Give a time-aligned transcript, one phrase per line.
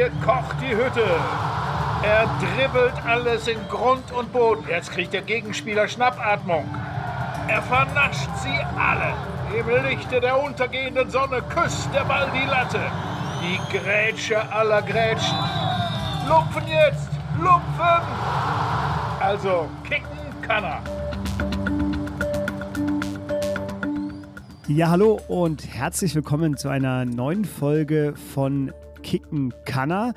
[0.00, 1.04] hier kocht die Hütte.
[2.02, 4.64] Er dribbelt alles in Grund und Boden.
[4.66, 6.64] Jetzt kriegt der Gegenspieler Schnappatmung.
[7.48, 9.12] Er vernascht sie alle.
[9.54, 12.80] Im Lichte der untergehenden Sonne küsst der Ball die Latte.
[13.42, 15.36] Die Grätsche aller Grätschen.
[16.26, 17.10] Lupfen jetzt!
[17.38, 18.02] Lupfen!
[19.20, 20.06] Also, kicken
[20.40, 20.80] kann er.
[24.66, 30.14] Ja, hallo und herzlich willkommen zu einer neuen Folge von Kicken Kanner.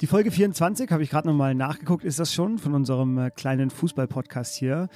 [0.00, 3.70] Die Folge 24 habe ich gerade nochmal nachgeguckt, ist das schon von unserem äh, kleinen
[3.70, 4.88] Fußball-Podcast hier.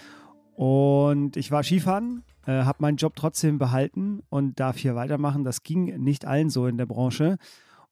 [0.54, 5.45] Und ich war Skifahren, äh, habe meinen Job trotzdem behalten und darf hier weitermachen.
[5.45, 7.37] Das ging nicht allen so in der Branche.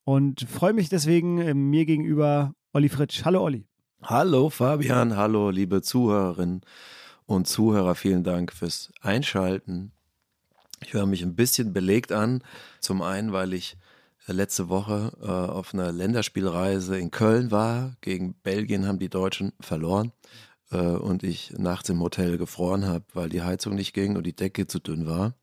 [0.04, 3.24] Und freue mich deswegen äh, mir gegenüber Olli Fritsch.
[3.24, 3.66] Hallo Olli.
[4.02, 6.62] Hallo Fabian, hallo liebe Zuhörerinnen
[7.24, 7.95] und Zuhörer.
[7.95, 9.92] Vielen Dank fürs Einschalten.
[10.82, 12.42] Ich höre mich ein bisschen belegt an.
[12.80, 13.76] Zum einen, weil ich
[14.35, 17.96] letzte Woche äh, auf einer Länderspielreise in Köln war.
[18.01, 20.13] Gegen Belgien haben die Deutschen verloren
[20.71, 24.37] äh, und ich nachts im Hotel gefroren habe, weil die Heizung nicht ging und die
[24.37, 25.35] Decke zu dünn war.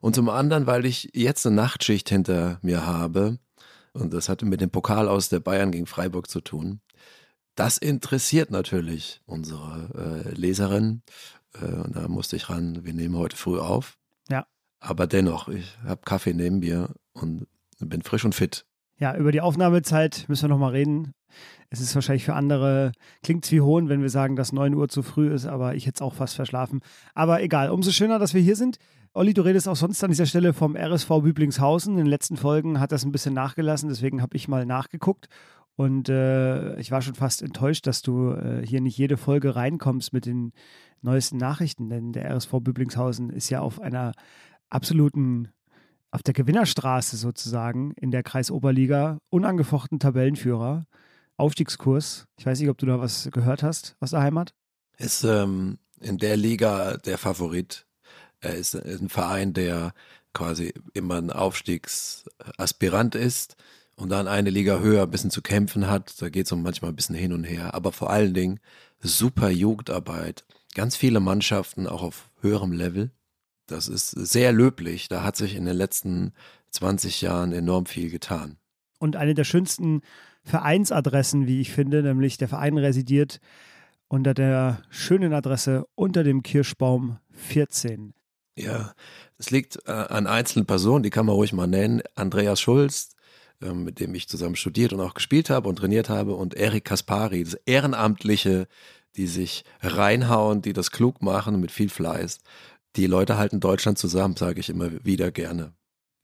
[0.00, 3.38] Und zum anderen, weil ich jetzt eine Nachtschicht hinter mir habe.
[3.92, 6.80] Und das hatte mit dem Pokal aus der Bayern gegen Freiburg zu tun.
[7.56, 11.02] Das interessiert natürlich unsere äh, Leserin.
[11.54, 13.98] Äh, und da musste ich ran, wir nehmen heute früh auf.
[14.28, 14.46] Ja.
[14.78, 17.48] Aber dennoch, ich habe Kaffee neben mir und
[17.86, 18.64] bin frisch und fit.
[18.98, 21.12] Ja, über die Aufnahmezeit müssen wir nochmal reden.
[21.70, 24.88] Es ist wahrscheinlich für andere, klingt es wie Hohn, wenn wir sagen, dass 9 Uhr
[24.88, 26.80] zu früh ist, aber ich hätte es auch fast verschlafen.
[27.14, 28.78] Aber egal, umso schöner, dass wir hier sind.
[29.12, 31.92] Olli, du redest auch sonst an dieser Stelle vom RSV Büblingshausen.
[31.92, 35.28] In den letzten Folgen hat das ein bisschen nachgelassen, deswegen habe ich mal nachgeguckt.
[35.76, 40.12] Und äh, ich war schon fast enttäuscht, dass du äh, hier nicht jede Folge reinkommst
[40.12, 40.52] mit den
[41.02, 44.12] neuesten Nachrichten, denn der RSV Büblingshausen ist ja auf einer
[44.70, 45.48] absoluten
[46.10, 50.86] auf der Gewinnerstraße sozusagen in der Kreisoberliga, unangefochten Tabellenführer,
[51.36, 52.26] Aufstiegskurs.
[52.38, 54.54] Ich weiß nicht, ob du da was gehört hast aus der Heimat.
[54.96, 57.86] Ist ähm, in der Liga der Favorit.
[58.40, 59.92] Er ist, ist ein Verein, der
[60.32, 63.56] quasi immer ein Aufstiegsaspirant ist
[63.96, 66.20] und dann eine Liga höher ein bisschen zu kämpfen hat.
[66.22, 67.74] Da geht es um manchmal ein bisschen hin und her.
[67.74, 68.60] Aber vor allen Dingen
[69.00, 70.44] super Jugendarbeit.
[70.74, 73.10] Ganz viele Mannschaften auch auf höherem Level.
[73.68, 75.08] Das ist sehr löblich.
[75.08, 76.32] Da hat sich in den letzten
[76.70, 78.56] 20 Jahren enorm viel getan.
[78.98, 80.00] Und eine der schönsten
[80.42, 83.40] Vereinsadressen, wie ich finde, nämlich der Verein residiert
[84.08, 88.14] unter der schönen Adresse unter dem Kirschbaum 14.
[88.56, 88.94] Ja,
[89.36, 92.02] es liegt äh, an einzelnen Personen, die kann man ruhig mal nennen.
[92.14, 93.10] Andreas Schulz,
[93.62, 96.86] äh, mit dem ich zusammen studiert und auch gespielt habe und trainiert habe, und Erik
[96.86, 98.66] Kaspari, das Ehrenamtliche,
[99.16, 102.40] die sich reinhauen, die das klug machen mit viel Fleiß
[102.98, 105.72] die Leute halten Deutschland zusammen, sage ich immer wieder gerne.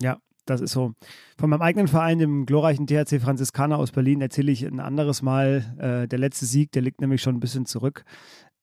[0.03, 0.93] Ja, das ist so.
[1.39, 5.75] Von meinem eigenen Verein, dem glorreichen THC Franziskaner aus Berlin, erzähle ich ein anderes Mal.
[5.79, 8.05] Äh, der letzte Sieg, der liegt nämlich schon ein bisschen zurück.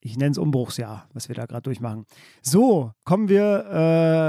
[0.04, 2.04] Ich nenne es Umbruchsjahr, was wir da gerade durchmachen.
[2.42, 3.66] So, kommen wir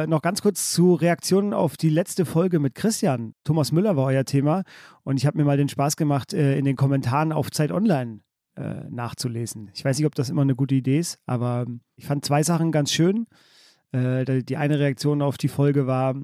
[0.03, 3.33] äh, noch ganz kurz zu Reaktionen auf die letzte Folge mit Christian.
[3.43, 4.63] Thomas Müller war euer Thema
[5.03, 8.21] und ich habe mir mal den Spaß gemacht, äh, in den Kommentaren auf Zeit Online
[8.55, 9.71] äh, nachzulesen.
[9.73, 11.65] Ich weiß nicht, ob das immer eine gute Idee ist, aber
[11.95, 13.25] ich fand zwei Sachen ganz schön.
[13.93, 16.15] Äh, die eine Reaktion auf die Folge war,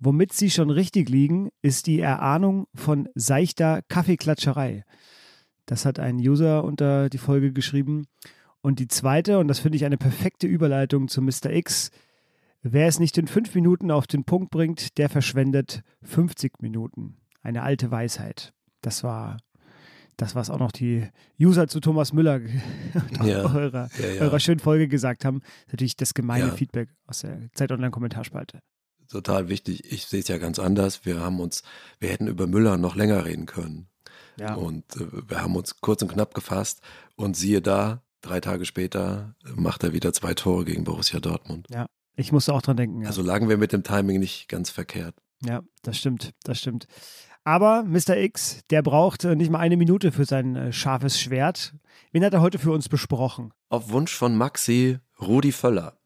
[0.00, 4.84] womit sie schon richtig liegen, ist die Erahnung von seichter Kaffeeklatscherei.
[5.66, 8.06] Das hat ein User unter die Folge geschrieben.
[8.62, 11.50] Und die zweite, und das finde ich eine perfekte Überleitung zu Mr.
[11.50, 11.90] X,
[12.62, 17.16] wer es nicht in fünf Minuten auf den Punkt bringt, der verschwendet 50 Minuten.
[17.42, 18.52] Eine alte Weisheit.
[18.80, 19.36] Das war
[20.16, 21.06] das, was auch noch die
[21.40, 22.40] User zu Thomas Müller
[23.24, 24.22] ja, eurer, ja, ja.
[24.22, 28.60] eurer schönen Folge gesagt haben, natürlich das gemeine Feedback aus der Zeit Online-Kommentarspalte.
[29.08, 29.92] Total wichtig.
[29.92, 31.04] Ich sehe es ja ganz anders.
[31.04, 31.62] Wir haben uns,
[31.98, 33.88] wir hätten über Müller noch länger reden können.
[34.38, 34.54] Ja.
[34.54, 36.80] Und äh, wir haben uns kurz und knapp gefasst
[37.16, 41.66] und siehe da, drei Tage später macht er wieder zwei Tore gegen Borussia Dortmund.
[41.70, 41.86] Ja,
[42.16, 43.06] ich musste auch dran denken.
[43.06, 45.14] Also lagen wir mit dem Timing nicht ganz verkehrt.
[45.44, 46.86] Ja, das stimmt, das stimmt.
[47.44, 48.16] Aber Mr.
[48.16, 51.74] X, der braucht äh, nicht mal eine Minute für sein äh, scharfes Schwert.
[52.12, 53.52] Wen hat er heute für uns besprochen?
[53.68, 55.98] Auf Wunsch von Maxi Rudi Völler.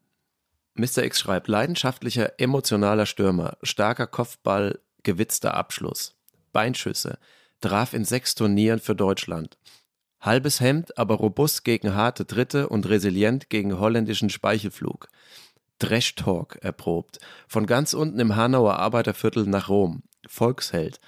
[0.73, 1.03] Mr.
[1.03, 6.15] X schreibt, leidenschaftlicher, emotionaler Stürmer, starker Kopfball, gewitzter Abschluss,
[6.53, 7.17] Beinschüsse,
[7.61, 9.57] traf in sechs Turnieren für Deutschland.
[10.19, 15.07] Halbes Hemd, aber robust gegen harte Dritte und resilient gegen holländischen Speichelflug.
[15.79, 17.19] Trash Talk erprobt.
[17.47, 20.03] Von ganz unten im Hanauer Arbeiterviertel nach Rom.
[20.27, 20.99] Volksheld.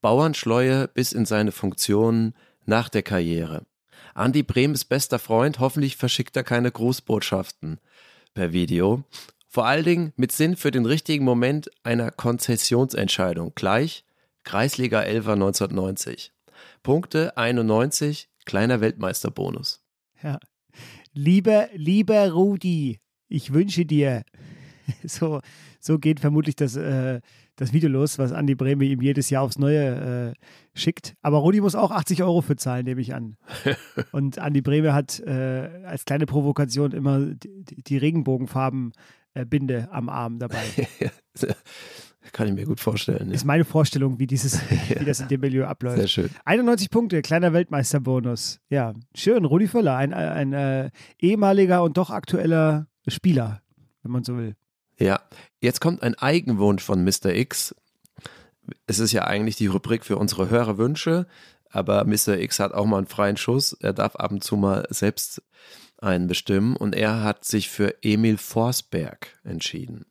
[0.00, 2.34] Bauernschleue bis in seine Funktionen
[2.64, 3.66] nach der Karriere.
[4.14, 7.80] Andi Brems bester Freund, hoffentlich verschickt er keine Grußbotschaften
[8.34, 9.04] per Video.
[9.48, 13.52] Vor allen Dingen mit Sinn für den richtigen Moment einer Konzessionsentscheidung.
[13.54, 14.04] Gleich
[14.44, 16.32] Kreisliga 11 1990.
[16.82, 19.82] Punkte 91, kleiner Weltmeisterbonus.
[20.22, 20.38] Ja.
[21.12, 24.24] Lieber, lieber Rudi, ich wünsche dir,
[25.04, 25.40] so,
[25.80, 27.20] so geht vermutlich das, äh,
[27.56, 31.14] das Video los, was Andi Breme ihm jedes Jahr aufs Neue äh, schickt.
[31.22, 33.36] Aber Rudi muss auch 80 Euro für zahlen, nehme ich an.
[34.12, 40.38] Und Andi Breme hat äh, als kleine Provokation immer die, die Regenbogenfarben-Binde äh, am Arm
[40.38, 40.62] dabei.
[42.32, 43.30] Kann ich mir gut vorstellen.
[43.30, 44.60] Ist meine Vorstellung, wie, dieses,
[44.98, 45.98] wie das in dem Milieu abläuft.
[45.98, 46.30] Sehr schön.
[46.44, 48.60] 91 Punkte, kleiner Weltmeisterbonus.
[48.68, 49.44] Ja, schön.
[49.44, 53.62] Rudi Völler, ein, ein, ein äh, ehemaliger und doch aktueller Spieler,
[54.02, 54.56] wenn man so will.
[54.98, 55.20] Ja,
[55.60, 57.34] jetzt kommt ein Eigenwunsch von Mr.
[57.34, 57.74] X.
[58.86, 61.26] Es ist ja eigentlich die Rubrik für unsere Hörerwünsche,
[61.70, 62.38] aber Mr.
[62.38, 63.74] X hat auch mal einen freien Schuss.
[63.74, 65.42] Er darf ab und zu mal selbst
[65.98, 70.06] einen bestimmen und er hat sich für Emil Forsberg entschieden.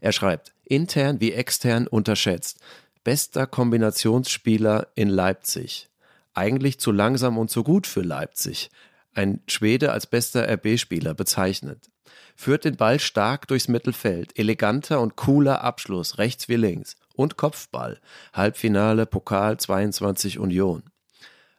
[0.00, 2.58] Er schreibt, intern wie extern unterschätzt.
[3.04, 5.88] Bester Kombinationsspieler in Leipzig.
[6.32, 8.70] Eigentlich zu langsam und zu gut für Leipzig.
[9.12, 11.89] Ein Schwede als bester RB-Spieler bezeichnet.
[12.36, 14.38] Führt den Ball stark durchs Mittelfeld.
[14.38, 16.96] Eleganter und cooler Abschluss, rechts wie links.
[17.14, 18.00] Und Kopfball.
[18.32, 20.82] Halbfinale, Pokal 22 Union.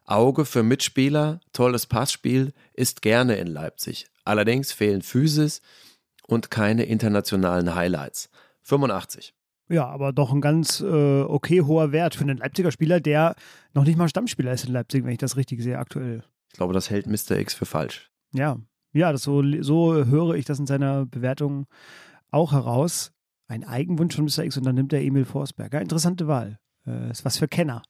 [0.04, 4.06] Auge für Mitspieler, tolles Passspiel, ist gerne in Leipzig.
[4.24, 5.62] Allerdings fehlen Physis
[6.26, 8.28] und keine internationalen Highlights.
[8.62, 9.34] 85.
[9.68, 13.34] Ja, aber doch ein ganz äh, okay hoher Wert für einen Leipziger Spieler, der
[13.72, 16.24] noch nicht mal Stammspieler ist in Leipzig, wenn ich das richtig sehe aktuell.
[16.48, 17.38] Ich glaube, das hält Mr.
[17.38, 18.10] X für falsch.
[18.32, 18.58] Ja,
[18.92, 21.66] ja, das so, so höre ich das in seiner Bewertung
[22.30, 23.12] auch heraus.
[23.48, 24.44] Ein Eigenwunsch von Mr.
[24.44, 25.72] X und dann nimmt er Emil Forsberg.
[25.72, 26.58] Ja, interessante Wahl.
[26.86, 27.82] Äh, ist was für Kenner.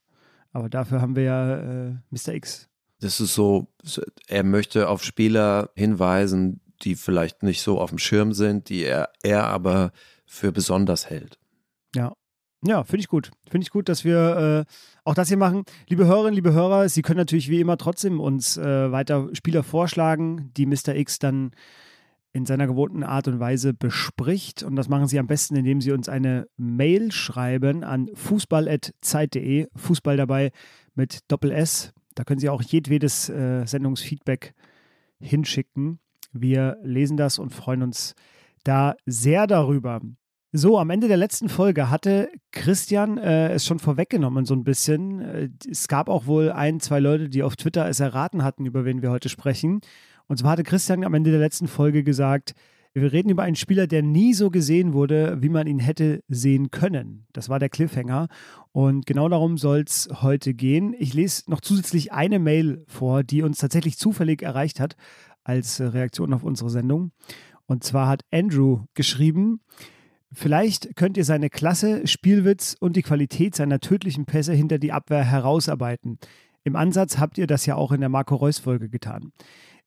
[0.53, 2.35] Aber dafür haben wir ja äh, Mr.
[2.35, 2.69] X.
[3.01, 3.67] Das ist so,
[4.29, 9.11] er möchte auf Spieler hinweisen, die vielleicht nicht so auf dem Schirm sind, die er,
[9.23, 9.93] er aber
[10.25, 11.39] für besonders hält.
[11.95, 12.13] Ja.
[12.65, 13.33] Ja, finde ich gut.
[13.51, 14.73] Finde ich gut, dass wir äh,
[15.05, 15.65] auch das hier machen.
[15.89, 20.53] Liebe Hörerinnen, liebe Hörer, Sie können natürlich wie immer trotzdem uns äh, weiter Spieler vorschlagen,
[20.57, 20.95] die Mr.
[20.95, 21.51] X dann
[22.33, 24.63] in seiner gewohnten Art und Weise bespricht.
[24.63, 29.67] Und das machen Sie am besten, indem Sie uns eine Mail schreiben an fußball.zeit.de.
[29.75, 30.53] Fußball dabei
[30.95, 31.93] mit Doppel S.
[32.15, 34.55] Da können Sie auch jedwedes äh, Sendungsfeedback
[35.21, 35.99] hinschicken.
[36.33, 38.15] Wir lesen das und freuen uns
[38.65, 40.01] da sehr darüber.
[40.55, 45.21] So, am Ende der letzten Folge hatte Christian äh, es schon vorweggenommen, so ein bisschen.
[45.23, 48.85] Äh, es gab auch wohl ein, zwei Leute, die auf Twitter es erraten hatten, über
[48.85, 49.81] wen wir heute sprechen.
[50.27, 52.53] Und zwar hatte Christian am Ende der letzten Folge gesagt,
[52.93, 56.71] wir reden über einen Spieler, der nie so gesehen wurde, wie man ihn hätte sehen
[56.71, 57.25] können.
[57.33, 58.29] Das war der Cliffhanger.
[58.73, 60.95] Und genau darum soll es heute gehen.
[60.99, 64.97] Ich lese noch zusätzlich eine Mail vor, die uns tatsächlich zufällig erreicht hat
[65.45, 67.13] als Reaktion auf unsere Sendung.
[67.65, 69.63] Und zwar hat Andrew geschrieben,
[70.35, 75.25] Vielleicht könnt ihr seine Klasse, Spielwitz und die Qualität seiner tödlichen Pässe hinter die Abwehr
[75.25, 76.19] herausarbeiten.
[76.65, 79.33] Im Ansatz habt ihr das ja auch in der Marco Reus-Folge getan.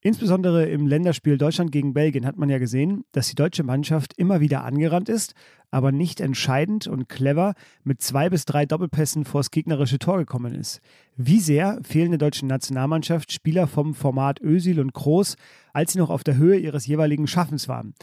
[0.01, 4.39] Insbesondere im Länderspiel Deutschland gegen Belgien hat man ja gesehen, dass die deutsche Mannschaft immer
[4.39, 5.33] wieder angerannt ist,
[5.71, 10.79] aber nicht entscheidend und clever mit zwei bis drei Doppelpässen vors gegnerische Tor gekommen ist.
[11.15, 15.37] Wie sehr fehlen der deutschen Nationalmannschaft Spieler vom Format Ösil und Groß,
[15.73, 17.95] als sie noch auf der Höhe ihres jeweiligen Schaffens waren?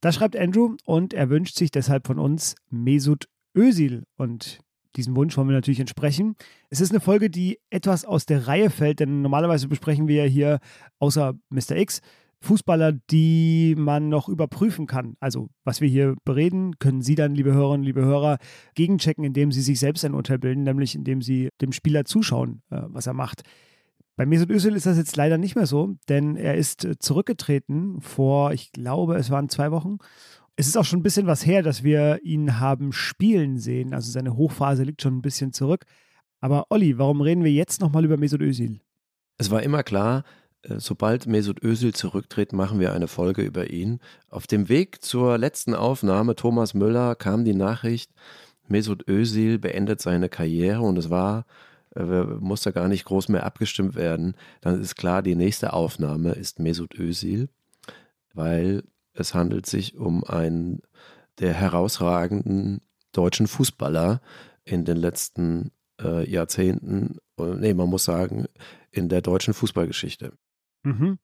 [0.00, 4.60] Das schreibt Andrew und er wünscht sich deshalb von uns Mesut Özil und
[4.96, 6.36] diesem Wunsch wollen wir natürlich entsprechen.
[6.70, 10.30] Es ist eine Folge, die etwas aus der Reihe fällt, denn normalerweise besprechen wir ja
[10.30, 10.58] hier
[10.98, 11.76] außer Mr.
[11.76, 12.00] X
[12.40, 15.16] Fußballer, die man noch überprüfen kann.
[15.20, 18.38] Also, was wir hier bereden, können Sie dann, liebe Hörerinnen, liebe Hörer,
[18.74, 22.82] gegenchecken, indem Sie sich selbst ein Urteil bilden, nämlich indem Sie dem Spieler zuschauen, äh,
[22.88, 23.42] was er macht.
[24.16, 28.00] Bei Mesut Özil ist das jetzt leider nicht mehr so, denn er ist äh, zurückgetreten
[28.00, 29.98] vor, ich glaube, es waren zwei Wochen.
[30.56, 33.92] Es ist auch schon ein bisschen was her, dass wir ihn haben spielen sehen.
[33.92, 35.84] Also seine Hochphase liegt schon ein bisschen zurück.
[36.40, 38.80] Aber Olli, warum reden wir jetzt nochmal über Mesut Özil?
[39.36, 40.24] Es war immer klar,
[40.62, 44.00] äh, sobald Mesut Özil zurücktritt, machen wir eine Folge über ihn.
[44.30, 48.10] Auf dem Weg zur letzten Aufnahme, Thomas Müller, kam die Nachricht,
[48.66, 51.44] Mesut Özil beendet seine Karriere und es war
[52.04, 56.58] muss da gar nicht groß mehr abgestimmt werden, dann ist klar, die nächste Aufnahme ist
[56.58, 57.48] Mesut Özil,
[58.34, 60.82] weil es handelt sich um einen
[61.38, 62.80] der herausragenden
[63.12, 64.20] deutschen Fußballer
[64.64, 68.46] in den letzten äh, Jahrzehnten, nee, man muss sagen,
[68.90, 70.32] in der deutschen Fußballgeschichte.
[70.82, 71.18] Mhm.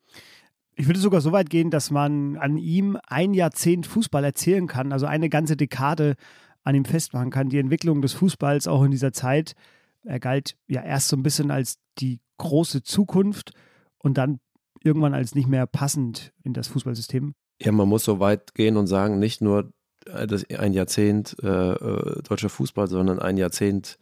[0.74, 4.92] Ich würde sogar so weit gehen, dass man an ihm ein Jahrzehnt Fußball erzählen kann,
[4.92, 6.16] also eine ganze Dekade
[6.64, 7.50] an ihm festmachen kann.
[7.50, 9.54] Die Entwicklung des Fußballs auch in dieser Zeit
[10.04, 13.52] er galt ja erst so ein bisschen als die große Zukunft
[13.98, 14.40] und dann
[14.82, 17.34] irgendwann als nicht mehr passend in das Fußballsystem.
[17.60, 19.72] Ja, man muss so weit gehen und sagen, nicht nur
[20.06, 23.98] äh, ein Jahrzehnt äh, äh, deutscher Fußball, sondern ein Jahrzehnt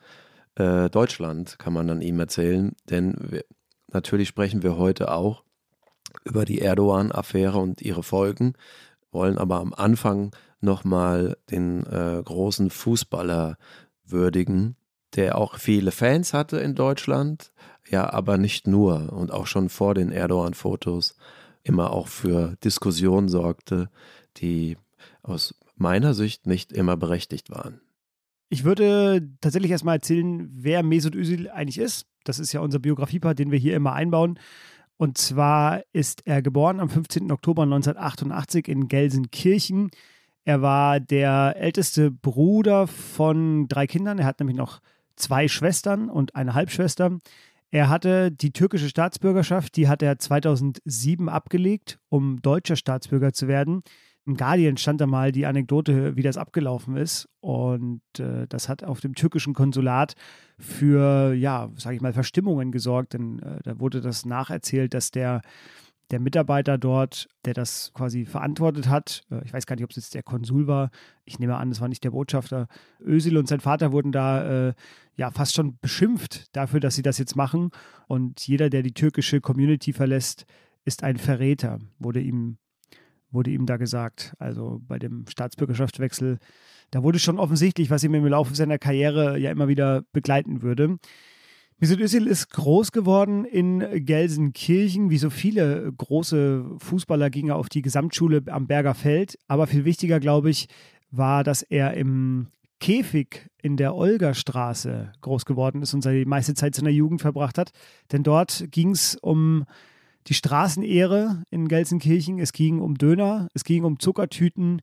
[0.54, 2.73] äh, Deutschland, kann man an ihm erzählen.
[2.88, 3.45] Denn wir,
[3.92, 5.45] natürlich sprechen wir heute auch
[6.25, 8.54] über die Erdogan-Affäre und ihre Folgen,
[9.12, 13.57] wollen aber am Anfang nochmal den äh, großen Fußballer
[14.04, 14.76] würdigen,
[15.17, 17.52] der auch viele Fans hatte in Deutschland,
[17.88, 21.17] ja, aber nicht nur und auch schon vor den Erdogan-Fotos
[21.62, 23.90] immer auch für Diskussionen sorgte,
[24.37, 24.76] die
[25.23, 27.81] aus meiner Sicht nicht immer berechtigt waren.
[28.49, 32.07] Ich würde tatsächlich erstmal erzählen, wer Mesut Özil eigentlich ist.
[32.25, 34.38] Das ist ja unser Biografiepart, den wir hier immer einbauen.
[34.97, 37.31] Und zwar ist er geboren am 15.
[37.33, 39.90] Oktober 1988 in Gelsenkirchen.
[40.45, 44.19] Er war der älteste Bruder von drei Kindern.
[44.19, 44.81] Er hat nämlich noch
[45.21, 47.19] zwei Schwestern und eine Halbschwester.
[47.71, 53.83] Er hatte die türkische Staatsbürgerschaft, die hat er 2007 abgelegt, um deutscher Staatsbürger zu werden.
[54.27, 57.29] Im Guardian stand da mal die Anekdote, wie das abgelaufen ist.
[57.41, 60.15] Und äh, das hat auf dem türkischen Konsulat
[60.59, 63.15] für, ja, sage ich mal, Verstimmungen gesorgt.
[63.15, 65.41] Denn äh, da wurde das nacherzählt, dass der
[66.11, 69.97] der Mitarbeiter dort, der das quasi verantwortet hat, äh, ich weiß gar nicht, ob es
[69.97, 70.90] jetzt der Konsul war,
[71.25, 72.69] ich nehme an, es war nicht der Botschafter,
[73.00, 74.75] Ösil und sein Vater wurden da äh,
[75.17, 77.71] ja fast schon beschimpft dafür, dass sie das jetzt machen.
[78.09, 80.47] Und jeder, der die türkische Community verlässt,
[80.85, 82.59] ist ein Verräter, wurde ihm,
[83.31, 84.35] wurde ihm da gesagt.
[84.38, 86.38] Also bei dem Staatsbürgerschaftswechsel,
[86.90, 90.99] da wurde schon offensichtlich, was ihm im Laufe seiner Karriere ja immer wieder begleiten würde.
[91.83, 97.71] Mesut Özil ist groß geworden in Gelsenkirchen, wie so viele große Fußballer ging er auf
[97.71, 99.39] die Gesamtschule am Berger Feld.
[99.49, 100.69] Aber viel wichtiger, glaube ich,
[101.11, 102.49] war, dass er im
[102.81, 107.71] Käfig in der Olgerstraße groß geworden ist und seine meiste Zeit seiner Jugend verbracht hat.
[108.13, 109.65] Denn dort ging es um
[110.27, 114.83] die Straßenehre in Gelsenkirchen, es ging um Döner, es ging um Zuckertüten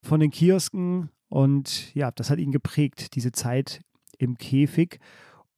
[0.00, 3.82] von den Kiosken und ja, das hat ihn geprägt, diese Zeit
[4.16, 5.00] im Käfig.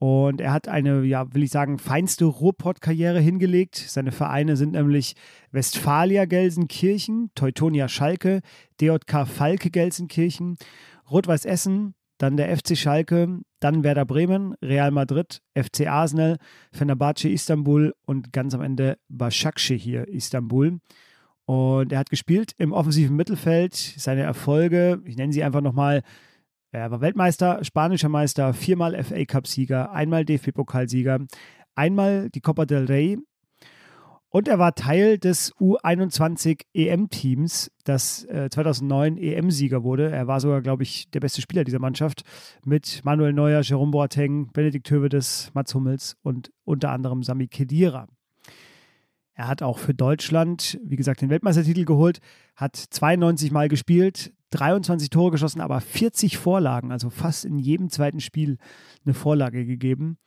[0.02, 3.76] Und er hat eine, ja, will ich sagen, feinste Ruhrpott-Karriere hingelegt.
[3.76, 5.14] Seine Vereine sind nämlich
[5.52, 8.40] Westfalia Gelsenkirchen, Teutonia Schalke,
[8.80, 10.56] DJK Falke Gelsenkirchen,
[11.08, 16.38] Rot-Weiß Essen, dann der FC Schalke, dann Werder Bremen, Real Madrid, FC Arsenal,
[16.72, 20.80] Fenerbahce Istanbul und ganz am Ende Başakşehir hier Istanbul.
[21.44, 23.76] Und er hat gespielt im offensiven Mittelfeld.
[23.76, 26.02] Seine Erfolge, ich nenne sie einfach nochmal,
[26.80, 31.26] er war Weltmeister, spanischer Meister, viermal FA Cup-Sieger, einmal DFB-Pokalsieger,
[31.74, 33.18] einmal die Copa del Rey
[34.32, 40.10] und er war Teil des U21 EM-Teams, das äh, 2009 EM-Sieger wurde.
[40.10, 42.22] Er war sogar, glaube ich, der beste Spieler dieser Mannschaft
[42.64, 48.08] mit Manuel Neuer, Jerome Boateng, Benedikt Hövedes, Mats Hummels und unter anderem Sami Khedira.
[49.34, 52.20] Er hat auch für Deutschland, wie gesagt, den Weltmeistertitel geholt,
[52.54, 58.20] hat 92 Mal gespielt, 23 Tore geschossen, aber 40 Vorlagen, also fast in jedem zweiten
[58.20, 58.58] Spiel
[59.04, 60.18] eine Vorlage gegeben.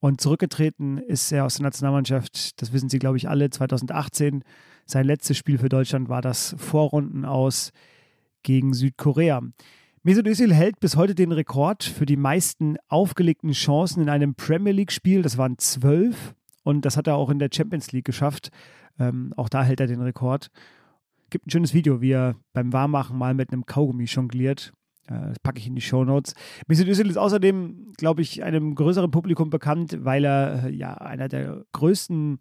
[0.00, 4.42] Und zurückgetreten ist er aus der Nationalmannschaft, das wissen Sie, glaube ich, alle, 2018.
[4.86, 7.72] Sein letztes Spiel für Deutschland war das Vorrunden aus
[8.42, 9.42] gegen Südkorea.
[10.02, 14.72] Mesut Özil hält bis heute den Rekord für die meisten aufgelegten Chancen in einem Premier
[14.72, 15.22] League-Spiel.
[15.22, 16.35] Das waren zwölf
[16.66, 18.50] und das hat er auch in der Champions League geschafft.
[18.98, 20.50] Ähm, auch da hält er den Rekord
[21.30, 24.72] gibt ein schönes Video, wie er beim Warmmachen mal mit einem Kaugummi jongliert.
[25.08, 26.34] Äh, das packe ich in die Show Notes.
[26.66, 31.28] Mesut Özil ist außerdem, glaube ich, einem größeren Publikum bekannt, weil er äh, ja einer
[31.28, 32.38] der größten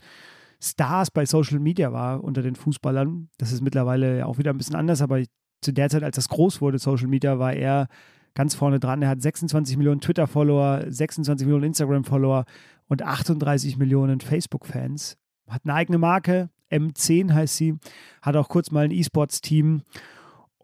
[0.61, 3.29] Stars bei Social Media war unter den Fußballern.
[3.37, 5.21] Das ist mittlerweile auch wieder ein bisschen anders, aber
[5.61, 7.87] zu der Zeit, als das groß wurde, Social Media, war er
[8.35, 9.01] ganz vorne dran.
[9.01, 12.45] Er hat 26 Millionen Twitter-Follower, 26 Millionen Instagram-Follower
[12.87, 15.17] und 38 Millionen Facebook-Fans.
[15.47, 17.77] Hat eine eigene Marke, M10 heißt sie,
[18.21, 19.81] hat auch kurz mal ein E-Sports-Team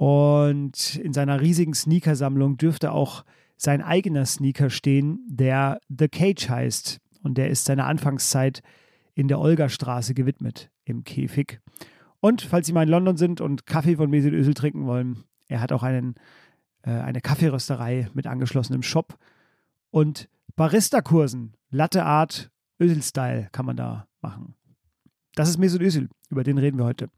[0.01, 3.23] und in seiner riesigen Sneakersammlung dürfte auch
[3.55, 6.97] sein eigener Sneaker stehen, der The Cage heißt.
[7.21, 8.63] Und der ist seiner Anfangszeit
[9.13, 11.59] in der Olga-Straße gewidmet, im Käfig.
[12.19, 15.61] Und falls Sie mal in London sind und Kaffee von Mesut Özil trinken wollen, er
[15.61, 16.15] hat auch einen,
[16.83, 19.17] äh, eine Kaffeerösterei mit angeschlossenem Shop
[19.89, 24.55] und Barista-Kursen, Latte Art, Özil-Style kann man da machen.
[25.35, 27.09] Das ist Mesut Özil, über den reden wir heute.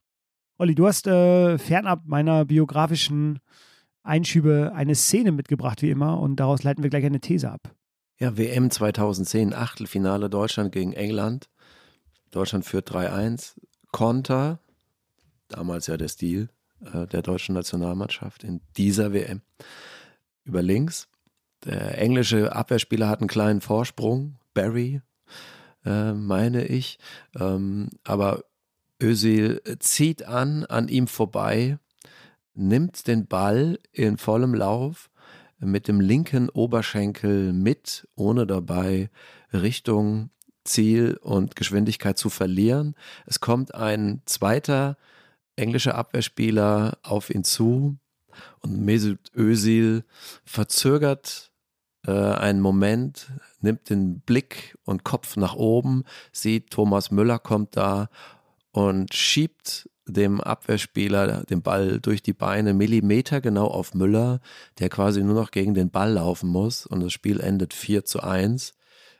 [0.58, 3.39] Olli, du hast äh, fernab meiner biografischen
[4.03, 7.74] Einschübe eine Szene mitgebracht, wie immer, und daraus leiten wir gleich eine These ab.
[8.20, 11.50] Ja, WM 2010, Achtelfinale Deutschland gegen England.
[12.32, 13.55] Deutschland führt 3-1.
[13.91, 14.60] Konter,
[15.48, 16.50] damals ja der Stil
[16.94, 19.42] äh, der deutschen Nationalmannschaft in dieser WM,
[20.44, 21.08] über links.
[21.66, 25.02] Der englische Abwehrspieler hat einen kleinen Vorsprung, Barry,
[25.86, 27.00] äh, meine ich.
[27.40, 28.44] Ähm, aber
[29.02, 31.78] Özil zieht an, an ihm vorbei,
[32.54, 35.10] nimmt den Ball in vollem Lauf,
[35.60, 39.10] mit dem linken Oberschenkel mit, ohne dabei
[39.54, 40.30] Richtung,
[40.66, 42.96] Ziel und Geschwindigkeit zu verlieren.
[43.25, 44.98] Es kommt ein zweiter
[45.55, 47.98] englischer Abwehrspieler auf ihn zu
[48.62, 50.03] und Mesut Özil
[50.45, 51.51] verzögert
[52.05, 53.31] äh, einen Moment,
[53.62, 58.10] nimmt den Blick und Kopf nach oben, sieht Thomas Müller kommt da
[58.72, 64.41] und schiebt dem Abwehrspieler den Ball durch die Beine Millimeter genau auf Müller,
[64.79, 68.22] der quasi nur noch gegen den Ball laufen muss und das Spiel endet 4 zu
[68.22, 68.74] 1.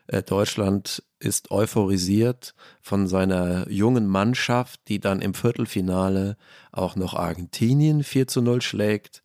[0.06, 6.36] Äh, Deutschland ist euphorisiert von seiner jungen Mannschaft, die dann im Viertelfinale
[6.72, 9.22] auch noch Argentinien 4 zu 0 schlägt,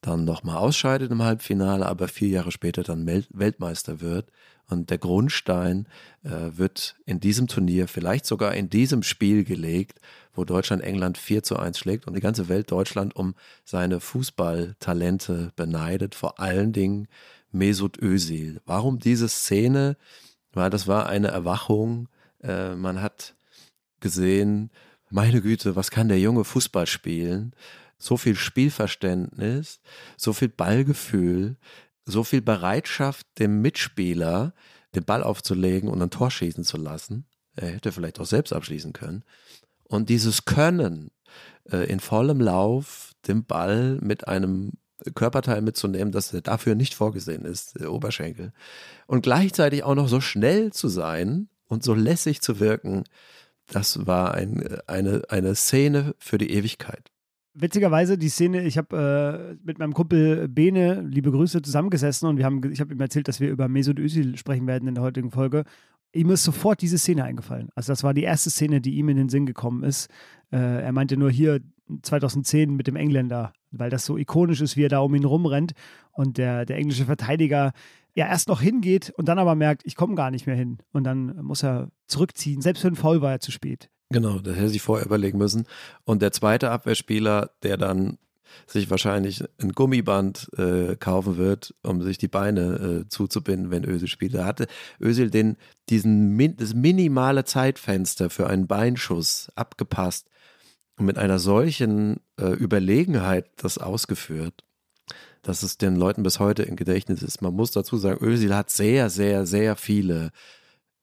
[0.00, 4.30] dann nochmal ausscheidet im Halbfinale, aber vier Jahre später dann Weltmeister wird.
[4.66, 5.86] Und der Grundstein
[6.22, 10.00] äh, wird in diesem Turnier, vielleicht sogar in diesem Spiel gelegt,
[10.32, 15.52] wo Deutschland England 4 zu 1 schlägt und die ganze Welt Deutschland um seine Fußballtalente
[15.56, 17.08] beneidet, vor allen Dingen
[17.52, 18.60] Mesut Özil.
[18.64, 19.96] Warum diese Szene?
[20.54, 22.08] Weil das war eine Erwachung.
[22.42, 23.34] Äh, man hat
[24.00, 24.70] gesehen,
[25.10, 27.54] meine Güte, was kann der junge Fußball spielen?
[27.98, 29.80] So viel Spielverständnis,
[30.16, 31.56] so viel Ballgefühl,
[32.04, 34.52] so viel Bereitschaft, dem Mitspieler
[34.94, 37.26] den Ball aufzulegen und ein Tor schießen zu lassen.
[37.56, 39.24] Er hätte vielleicht auch selbst abschließen können.
[39.84, 41.10] Und dieses Können,
[41.70, 44.72] äh, in vollem Lauf den Ball mit einem
[45.14, 48.52] Körperteil mitzunehmen, das dafür nicht vorgesehen ist, der Oberschenkel.
[49.06, 53.04] Und gleichzeitig auch noch so schnell zu sein und so lässig zu wirken,
[53.66, 57.10] das war ein, eine, eine Szene für die Ewigkeit.
[57.54, 62.44] Witzigerweise die Szene, ich habe äh, mit meinem Kumpel Bene, liebe Grüße, zusammengesessen und wir
[62.44, 65.30] haben, ich habe ihm erzählt, dass wir über Mesut Özil sprechen werden in der heutigen
[65.30, 65.64] Folge.
[66.12, 67.70] Ihm ist sofort diese Szene eingefallen.
[67.76, 70.08] Also das war die erste Szene, die ihm in den Sinn gekommen ist.
[70.52, 71.60] Äh, er meinte nur hier
[72.02, 75.72] 2010 mit dem Engländer, weil das so ikonisch ist, wie er da um ihn rumrennt
[76.12, 77.72] und der, der englische Verteidiger
[78.14, 80.78] ja erst noch hingeht und dann aber merkt, ich komme gar nicht mehr hin.
[80.92, 82.62] Und dann muss er zurückziehen.
[82.62, 83.90] Selbst für einen Foul war er zu spät.
[84.10, 85.66] Genau, das hätte sich vorher überlegen müssen.
[86.04, 88.18] Und der zweite Abwehrspieler, der dann
[88.68, 94.06] sich wahrscheinlich ein Gummiband äh, kaufen wird, um sich die Beine äh, zuzubinden, wenn Ösel
[94.06, 94.34] spielt.
[94.34, 94.68] Da hatte
[95.00, 95.56] Ösel den,
[95.88, 100.28] diesen, das minimale Zeitfenster für einen Beinschuss abgepasst
[100.96, 104.64] und mit einer solchen äh, Überlegenheit das ausgeführt,
[105.42, 107.42] dass es den Leuten bis heute im Gedächtnis ist.
[107.42, 110.30] Man muss dazu sagen, Özil hat sehr, sehr, sehr viele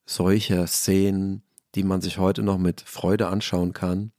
[0.06, 1.44] solcher Szenen,
[1.76, 4.12] die man sich heute noch mit Freude anschauen kann.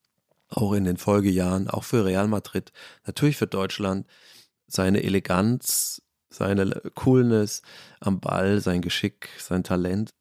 [0.49, 2.73] Auch in den Folgejahren, auch für Real Madrid,
[3.07, 4.07] natürlich für Deutschland.
[4.67, 7.63] Seine Eleganz, seine Coolness
[8.01, 10.15] am Ball, sein Geschick, sein Talent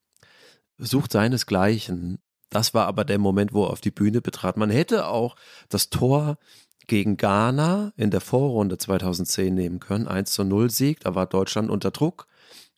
[0.78, 2.18] sucht seinesgleichen.
[2.52, 4.58] Das war aber der Moment, wo er auf die Bühne betrat.
[4.58, 5.36] Man hätte auch
[5.70, 6.36] das Tor
[6.86, 10.06] gegen Ghana in der Vorrunde 2010 nehmen können.
[10.06, 12.26] 1 zu 0 Sieg, da war Deutschland unter Druck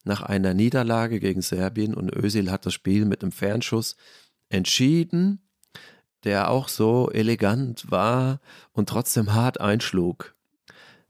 [0.04, 3.96] nach einer Niederlage gegen Serbien und Özil hat das Spiel mit einem Fernschuss
[4.48, 5.40] entschieden,
[6.22, 8.40] der auch so elegant war
[8.72, 10.36] und trotzdem hart einschlug.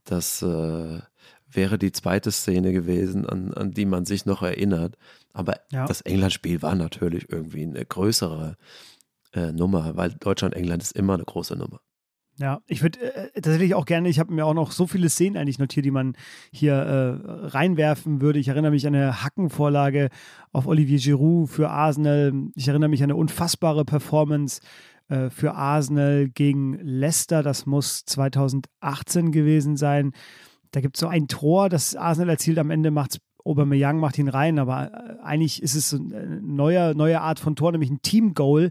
[0.05, 1.01] Das äh,
[1.47, 4.97] wäre die zweite Szene gewesen, an, an die man sich noch erinnert.
[5.35, 5.85] Aber ja.
[5.87, 8.57] das England-Spiel war natürlich irgendwie eine größere
[9.35, 11.81] äh, Nummer, weil Deutschland-England ist immer eine große Nummer.
[12.37, 15.37] Ja, ich würde äh, tatsächlich auch gerne, ich habe mir auch noch so viele Szenen
[15.37, 16.17] eigentlich notiert, die man
[16.53, 18.41] hier äh, reinwerfen würde.
[18.41, 20.09] Ich erinnere mich an eine Hackenvorlage
[20.53, 22.33] auf Olivier Giroud für Arsenal.
[22.57, 24.61] Ich erinnere mich an eine unfassbare Performance
[25.09, 27.45] äh, für Arsenal gegen Leicester.
[27.45, 30.13] Das muss 2018 gewesen sein.
[30.73, 32.59] Da gibt es so ein Tor, das Arsenal erzielt.
[32.59, 37.21] Am Ende macht Aubameyang macht ihn rein, aber äh, eigentlich ist es eine neue, neue
[37.21, 38.71] Art von Tor, nämlich ein Team-Goal,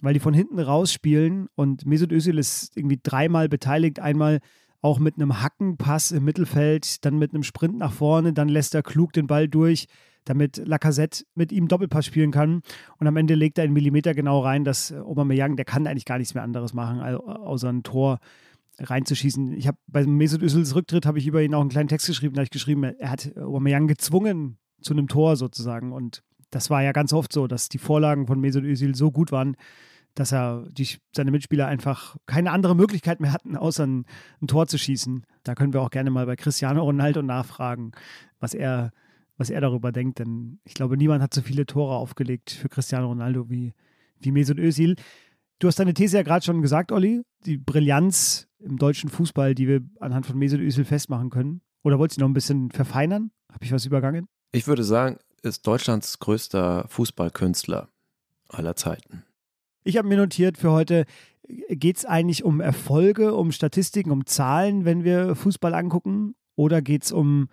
[0.00, 4.00] weil die von hinten rausspielen und Mesut Özil ist irgendwie dreimal beteiligt.
[4.00, 4.40] Einmal
[4.82, 8.82] auch mit einem Hackenpass im Mittelfeld, dann mit einem Sprint nach vorne, dann lässt er
[8.82, 9.86] klug den Ball durch,
[10.24, 12.62] damit Lacazette mit ihm Doppelpass spielen kann.
[12.98, 16.18] Und am Ende legt er einen Millimeter genau rein, dass Aubameyang, der kann eigentlich gar
[16.18, 18.18] nichts mehr anderes machen, außer ein Tor
[18.78, 19.52] reinzuschießen.
[19.54, 22.34] Ich habe bei Mesut Özils Rücktritt habe ich über ihn auch einen kleinen Text geschrieben,
[22.34, 26.82] da habe ich geschrieben, er hat Aubameyang gezwungen zu einem Tor sozusagen und das war
[26.82, 29.56] ja ganz oft so, dass die Vorlagen von Mesut Özil so gut waren,
[30.14, 34.06] dass er die, seine Mitspieler einfach keine andere Möglichkeit mehr hatten, außer ein,
[34.40, 35.26] ein, Tor zu schießen.
[35.42, 37.92] Da können wir auch gerne mal bei Cristiano Ronaldo nachfragen,
[38.40, 38.92] was er,
[39.36, 40.18] was er darüber denkt.
[40.18, 43.74] Denn ich glaube, niemand hat so viele Tore aufgelegt für Cristiano Ronaldo wie,
[44.18, 44.96] wie Mesut Özil.
[45.58, 49.68] Du hast deine These ja gerade schon gesagt, Olli, die Brillanz im deutschen Fußball, die
[49.68, 51.60] wir anhand von Mesut Özil festmachen können.
[51.82, 53.30] Oder wolltest du noch ein bisschen verfeinern?
[53.52, 54.26] Habe ich was übergangen?
[54.52, 57.88] Ich würde sagen, ist Deutschlands größter Fußballkünstler
[58.48, 59.22] aller Zeiten.
[59.84, 61.06] Ich habe mir notiert für heute,
[61.46, 66.34] geht es eigentlich um Erfolge, um Statistiken, um Zahlen, wenn wir Fußball angucken?
[66.56, 67.48] Oder geht es um,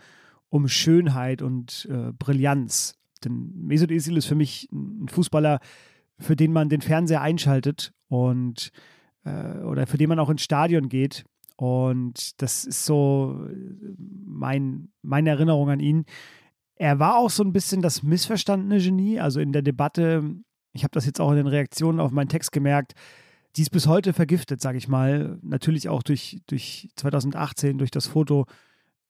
[0.49, 2.95] um Schönheit und äh, Brillanz.
[3.23, 5.59] Denn Mesut Özil ist für mich ein Fußballer,
[6.19, 8.71] für den man den Fernseher einschaltet und
[9.25, 11.25] äh, oder für den man auch ins Stadion geht.
[11.55, 13.47] Und das ist so
[14.25, 16.05] mein, meine Erinnerung an ihn.
[16.75, 19.19] Er war auch so ein bisschen das missverstandene Genie.
[19.19, 20.35] Also in der Debatte,
[20.73, 22.93] ich habe das jetzt auch in den Reaktionen auf meinen Text gemerkt,
[23.55, 25.37] die ist bis heute vergiftet, sage ich mal.
[25.43, 28.45] Natürlich auch durch, durch 2018, durch das Foto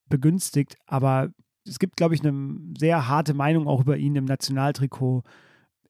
[0.09, 0.75] begünstigt.
[0.85, 1.29] Aber
[1.65, 5.23] es gibt, glaube ich, eine sehr harte Meinung auch über ihn im Nationaltrikot.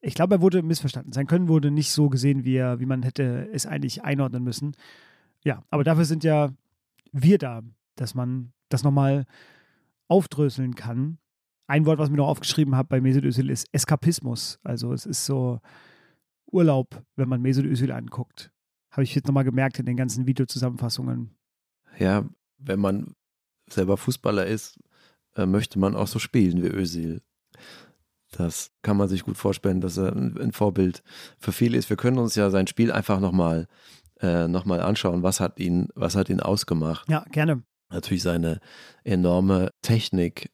[0.05, 1.13] Ich glaube, er wurde missverstanden.
[1.13, 4.75] Sein Können wurde nicht so gesehen, wie, er, wie man hätte es eigentlich einordnen müssen.
[5.45, 6.51] Ja, aber dafür sind ja
[7.13, 7.61] wir da,
[7.95, 9.25] dass man das nochmal
[10.09, 11.19] aufdröseln kann.
[11.67, 14.59] Ein Wort, was mir noch aufgeschrieben habe bei Mesut Özil, ist Eskapismus.
[14.63, 15.61] Also es ist so
[16.51, 18.51] Urlaub, wenn man Mesut Özil anguckt.
[18.91, 21.31] Habe ich jetzt nochmal gemerkt in den ganzen Videozusammenfassungen.
[21.97, 23.15] Ja, wenn man
[23.69, 24.77] selber Fußballer ist,
[25.35, 27.21] äh, möchte man auch so spielen wie Özil.
[28.37, 31.03] Das kann man sich gut vorstellen, dass er ein Vorbild
[31.39, 31.89] für viele ist.
[31.89, 33.67] Wir können uns ja sein Spiel einfach nochmal
[34.21, 35.23] äh, noch anschauen.
[35.23, 37.07] Was hat ihn, was hat ihn ausgemacht?
[37.09, 37.63] Ja, gerne.
[37.89, 38.59] Natürlich seine
[39.03, 40.49] enorme Technik,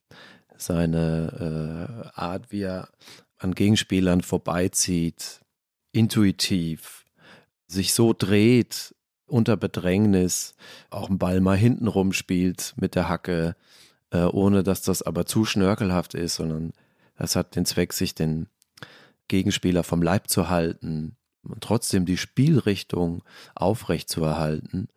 [0.58, 2.89] seine äh, Art, wie er
[3.38, 5.39] an Gegenspielern vorbeizieht,
[5.94, 7.06] intuitiv,
[7.68, 8.94] sich so dreht
[9.26, 10.56] unter Bedrängnis,
[10.89, 13.56] auch einen Ball mal hintenrum spielt mit der Hacke,
[14.12, 16.74] äh, ohne dass das aber zu schnörkelhaft ist, sondern
[17.19, 18.47] das hat den Zweck, sich den
[19.27, 23.23] Gegenspieler vom Leib zu halten und trotzdem die Spielrichtung
[23.55, 24.88] aufrecht zu erhalten.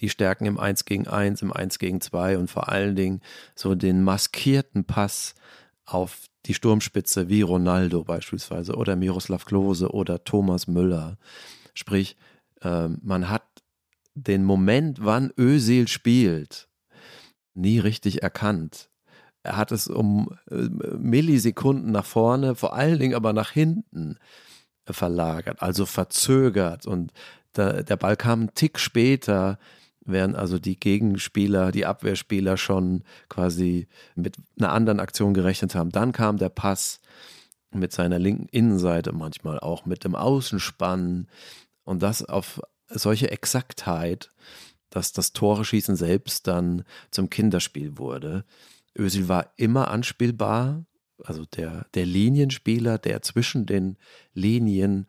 [0.00, 3.20] Die Stärken im 1 gegen 1, im 1 gegen 2 und vor allen Dingen
[3.54, 5.34] so den maskierten Pass
[5.84, 11.18] auf die Sturmspitze wie Ronaldo beispielsweise oder Miroslav Klose oder Thomas Müller.
[11.74, 12.16] Sprich,
[12.60, 13.44] äh, man hat
[14.14, 16.68] den Moment, wann Özil spielt,
[17.54, 18.88] nie richtig erkannt.
[19.46, 24.18] Er hat es um äh, Millisekunden nach vorne, vor allen Dingen aber nach hinten
[24.84, 26.86] verlagert, also verzögert.
[26.86, 27.12] Und
[27.56, 29.58] der Ball kam einen Tick später,
[30.04, 35.90] während also die Gegenspieler, die Abwehrspieler schon quasi mit einer anderen Aktion gerechnet haben.
[35.90, 37.00] Dann kam der Pass
[37.72, 41.28] mit seiner linken Innenseite, manchmal auch mit dem Außenspann
[41.84, 44.30] und das auf solche Exaktheit,
[44.90, 48.44] dass das Tore-Schießen selbst dann zum Kinderspiel wurde.
[48.98, 50.84] Özil war immer anspielbar,
[51.24, 53.96] also der, der Linienspieler, der zwischen den
[54.34, 55.06] Linien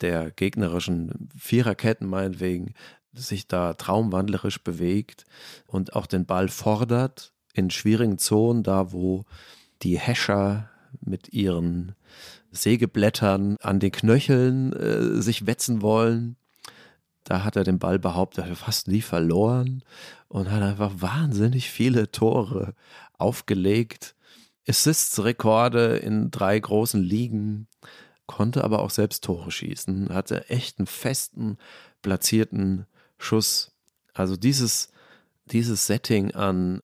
[0.00, 2.74] der gegnerischen Viererketten meinetwegen
[3.12, 5.24] sich da traumwandlerisch bewegt
[5.66, 9.24] und auch den Ball fordert in schwierigen Zonen, da wo
[9.82, 11.94] die Häscher mit ihren
[12.50, 16.36] Sägeblättern an den Knöcheln äh, sich wetzen wollen.
[17.24, 19.84] Da hat er den Ball behauptet, fast nie verloren
[20.28, 22.74] und hat einfach wahnsinnig viele Tore
[23.22, 24.14] aufgelegt.
[24.68, 27.68] Assists-Rekorde in drei großen Ligen,
[28.26, 31.58] konnte aber auch selbst Tore schießen, hatte echt einen festen,
[32.00, 32.86] platzierten
[33.18, 33.72] Schuss.
[34.14, 34.88] Also dieses,
[35.46, 36.80] dieses Setting an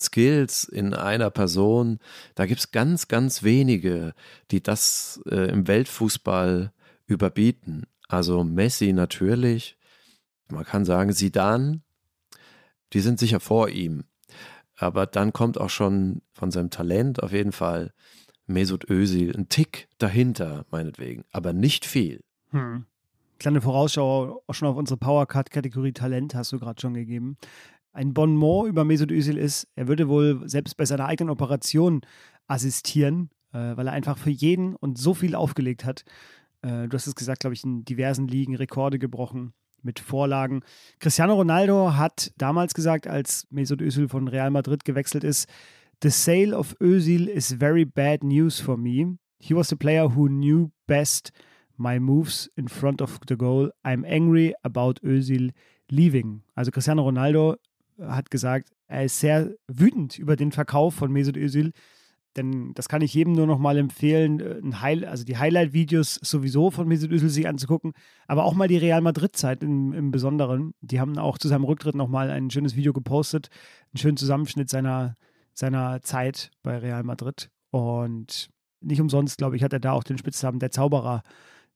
[0.00, 1.98] Skills in einer Person,
[2.34, 4.14] da gibt es ganz, ganz wenige,
[4.50, 6.72] die das äh, im Weltfußball
[7.06, 7.86] überbieten.
[8.08, 9.76] Also Messi natürlich,
[10.48, 11.82] man kann sagen, Sidan,
[12.92, 14.04] die sind sicher vor ihm.
[14.80, 17.92] Aber dann kommt auch schon von seinem Talent auf jeden Fall
[18.46, 22.24] Mesut Özil ein Tick dahinter, meinetwegen, aber nicht viel.
[22.50, 22.86] Hm.
[23.38, 27.36] Kleine Vorausschau auch schon auf unsere Powercard-Kategorie Talent hast du gerade schon gegeben.
[27.92, 32.00] Ein Bon mot über Mesut Özil ist, er würde wohl selbst bei seiner eigenen Operation
[32.46, 36.04] assistieren, äh, weil er einfach für jeden und so viel aufgelegt hat.
[36.62, 40.62] Äh, du hast es gesagt, glaube ich, in diversen Ligen Rekorde gebrochen mit Vorlagen.
[40.98, 45.48] Cristiano Ronaldo hat damals gesagt, als Mesut Özil von Real Madrid gewechselt ist,
[46.02, 49.18] The sale of Özil is very bad news for me.
[49.38, 51.30] He was the player who knew best
[51.76, 53.70] my moves in front of the goal.
[53.84, 55.50] I'm angry about Özil
[55.90, 56.42] leaving.
[56.54, 57.56] Also Cristiano Ronaldo
[58.00, 61.72] hat gesagt, er ist sehr wütend über den Verkauf von Mesut Özil.
[62.36, 66.14] Denn das kann ich jedem nur noch mal empfehlen, äh, ein High, also die Highlight-Videos
[66.22, 67.92] sowieso von Mesut Özil sich anzugucken,
[68.28, 70.74] aber auch mal die Real Madrid-Zeit im, im, Besonderen.
[70.80, 73.48] Die haben auch zu seinem Rücktritt noch mal ein schönes Video gepostet,
[73.92, 75.16] einen schönen Zusammenschnitt seiner,
[75.54, 77.50] seiner Zeit bei Real Madrid.
[77.70, 81.22] Und nicht umsonst, glaube ich, hat er da auch den Spitznamen der Zauberer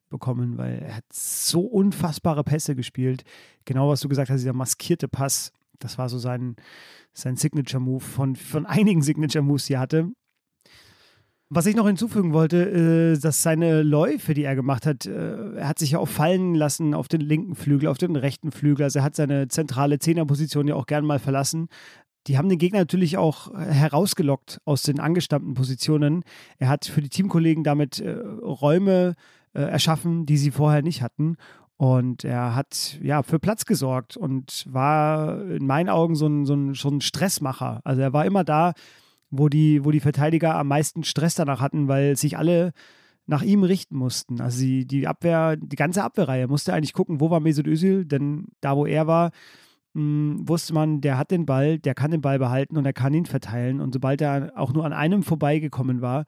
[0.09, 3.25] bekommen, weil er hat so unfassbare Pässe gespielt.
[3.65, 6.55] Genau was du gesagt hast, dieser maskierte Pass, das war so sein,
[7.13, 10.13] sein Signature-Move von, von einigen Signature-Moves, die er hatte.
[11.57, 15.69] Was ich noch hinzufügen wollte, äh, dass seine Läufe, die er gemacht hat, äh, er
[15.69, 18.83] hat sich ja auch fallen lassen auf den linken Flügel, auf den rechten Flügel.
[18.83, 21.69] Also er hat seine zentrale Zehnerposition ja auch gern mal verlassen.
[22.27, 26.25] die haben den Gegner natürlich auch herausgelockt aus den angestammten Positionen.
[26.59, 28.11] Er hat für die Teamkollegen damit äh,
[28.43, 29.15] Räume
[29.53, 31.37] erschaffen, die sie vorher nicht hatten.
[31.77, 36.55] Und er hat ja für Platz gesorgt und war in meinen Augen so ein, so
[36.55, 37.81] ein, so ein Stressmacher.
[37.85, 38.73] Also er war immer da,
[39.39, 42.73] wo die, wo die Verteidiger am meisten Stress danach hatten, weil sich alle
[43.27, 44.41] nach ihm richten mussten.
[44.41, 48.47] Also die, die Abwehr, die ganze Abwehrreihe musste eigentlich gucken, wo war Mesut Özil, denn
[48.61, 49.31] da, wo er war,
[49.95, 52.93] mh, hm, wusste man, der hat den Ball, der kann den Ball behalten und er
[52.93, 53.81] kann ihn verteilen.
[53.81, 56.25] Und sobald er auch nur an einem vorbeigekommen war,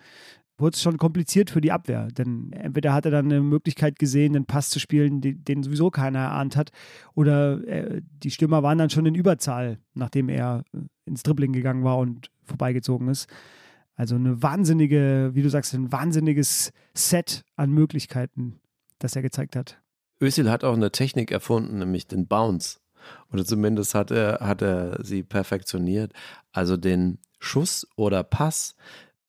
[0.59, 2.09] wurde es schon kompliziert für die Abwehr.
[2.09, 5.91] Denn entweder hat er dann eine Möglichkeit gesehen, einen Pass zu spielen, den, den sowieso
[5.91, 6.71] keiner erahnt hat,
[7.15, 11.85] oder äh, die Stürmer waren dann schon in Überzahl, nachdem er äh, ins Dribbling gegangen
[11.85, 13.29] war und vorbeigezogen ist.
[13.95, 18.61] Also eine wahnsinnige, wie du sagst, ein wahnsinniges Set an Möglichkeiten,
[18.99, 19.81] das er gezeigt hat.
[20.21, 22.79] Özil hat auch eine Technik erfunden, nämlich den Bounce.
[23.33, 26.13] Oder zumindest hat er, hat er sie perfektioniert.
[26.53, 28.77] Also den Schuss oder Pass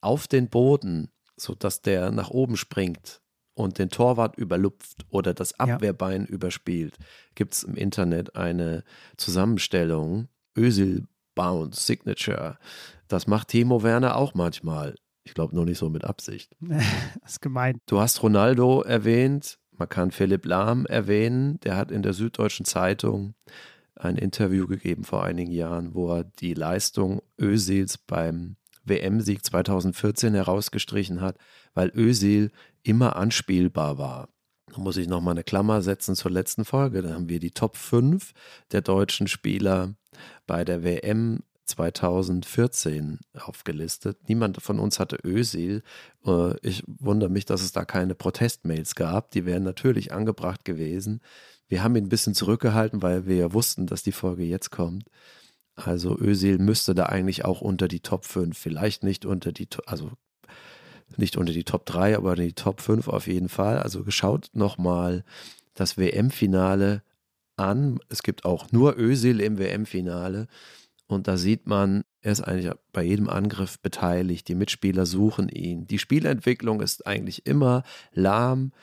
[0.02, 3.22] auf den Boden, sodass der nach oben springt
[3.54, 6.28] und den Torwart überlupft oder das Abwehrbein ja.
[6.28, 6.98] überspielt,
[7.36, 8.84] gibt es im Internet eine
[9.18, 10.28] Zusammenstellung.
[10.58, 12.58] Özil Bounce, Signature.
[13.08, 14.96] Das macht Timo Werner auch manchmal.
[15.24, 16.56] Ich glaube nur nicht so mit Absicht.
[16.60, 16.84] das
[17.34, 17.80] ist gemein.
[17.86, 19.60] Du hast Ronaldo erwähnt.
[19.78, 21.60] Man kann Philipp Lahm erwähnen.
[21.62, 23.36] Der hat in der Süddeutschen Zeitung
[23.96, 31.22] ein Interview gegeben vor einigen Jahren, wo er die Leistung Özils beim WM-Sieg 2014 herausgestrichen
[31.22, 31.38] hat,
[31.74, 32.52] weil Özil
[32.84, 34.30] immer anspielbar war.
[34.68, 37.02] Da muss ich nochmal eine Klammer setzen zur letzten Folge.
[37.02, 38.32] Da haben wir die Top 5
[38.72, 39.96] der deutschen Spieler
[40.46, 44.18] bei der WM 2014 aufgelistet.
[44.28, 45.84] Niemand von uns hatte Ösil.
[46.26, 49.32] Äh, ich wundere mich, dass es da keine Protestmails gab.
[49.32, 51.22] Die wären natürlich angebracht gewesen.
[51.68, 55.06] Wir haben ihn ein bisschen zurückgehalten, weil wir ja wussten, dass die Folge jetzt kommt.
[55.76, 60.12] Also Ösil müsste da eigentlich auch unter die Top 5, vielleicht nicht unter die, also
[61.18, 63.80] nicht unter die Top 3, aber in die Top 5 auf jeden Fall.
[63.80, 65.24] Also geschaut nochmal
[65.76, 67.04] das WM-Finale
[67.58, 68.00] an.
[68.10, 70.48] Es gibt auch nur Ösil im WM-Finale.
[71.08, 74.48] Und da sieht man, er ist eigentlich bei jedem Angriff beteiligt.
[74.50, 75.88] Die Mitspieler suchen ihn.
[75.88, 78.74] Die Spielentwicklung ist eigentlich immer lahm,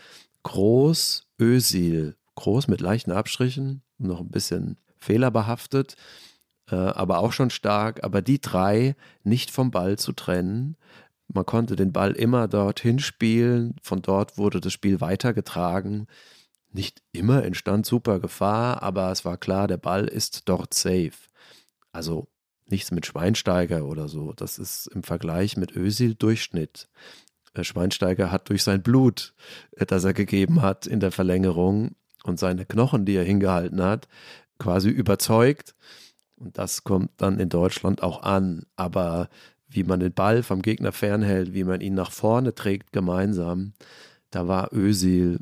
[0.43, 2.17] groß, Ösil.
[2.37, 5.95] Groß mit leichten Abstrichen, noch ein bisschen fehlerbehaftet,
[6.69, 8.03] äh, aber auch schon stark.
[8.03, 10.77] Aber die drei nicht vom Ball zu trennen.
[11.29, 13.77] Man konnte den Ball immer dorthin spielen.
[13.83, 16.07] Von dort wurde das Spiel weitergetragen.
[16.73, 21.13] Nicht immer entstand super Gefahr, aber es war klar, der Ball ist dort safe.
[21.95, 22.27] Also
[22.67, 24.33] nichts mit Schweinsteiger oder so.
[24.33, 26.89] Das ist im Vergleich mit Ösil Durchschnitt.
[27.55, 29.33] Äh, Schweinsteiger hat durch sein Blut,
[29.77, 34.09] äh, das er gegeben hat in der Verlängerung und seine Knochen, die er hingehalten hat,
[34.59, 35.77] quasi überzeugt.
[36.37, 38.65] Und das kommt dann in Deutschland auch an.
[38.75, 39.29] Aber
[39.69, 43.73] wie man den Ball vom Gegner fernhält, wie man ihn nach vorne trägt gemeinsam,
[44.31, 45.39] da war Ösil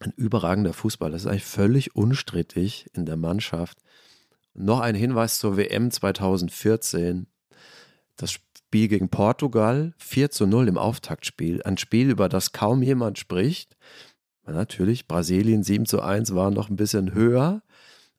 [0.00, 1.10] ein überragender Fußball.
[1.10, 3.78] Das ist eigentlich völlig unstrittig in der Mannschaft.
[4.54, 7.26] Noch ein Hinweis zur WM 2014.
[8.16, 11.62] Das Spiel gegen Portugal 4 zu 0 im Auftaktspiel.
[11.64, 13.76] Ein Spiel, über das kaum jemand spricht.
[14.46, 17.62] Natürlich, Brasilien 7 zu 1 war noch ein bisschen höher.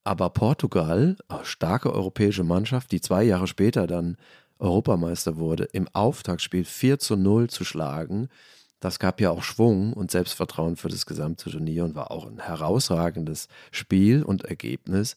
[0.04, 4.18] Aber Portugal, starke europäische Mannschaft, die zwei Jahre später dann
[4.60, 8.30] Europameister wurde, im Auftaktspiel 4 zu 0 zu schlagen,
[8.82, 12.40] das gab ja auch Schwung und Selbstvertrauen für das gesamte Turnier und war auch ein
[12.40, 15.16] herausragendes Spiel und Ergebnis.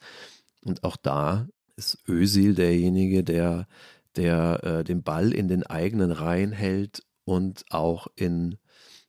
[0.64, 3.68] Und auch da ist Ösil derjenige, der,
[4.16, 8.58] der äh, den Ball in den eigenen Reihen hält und auch in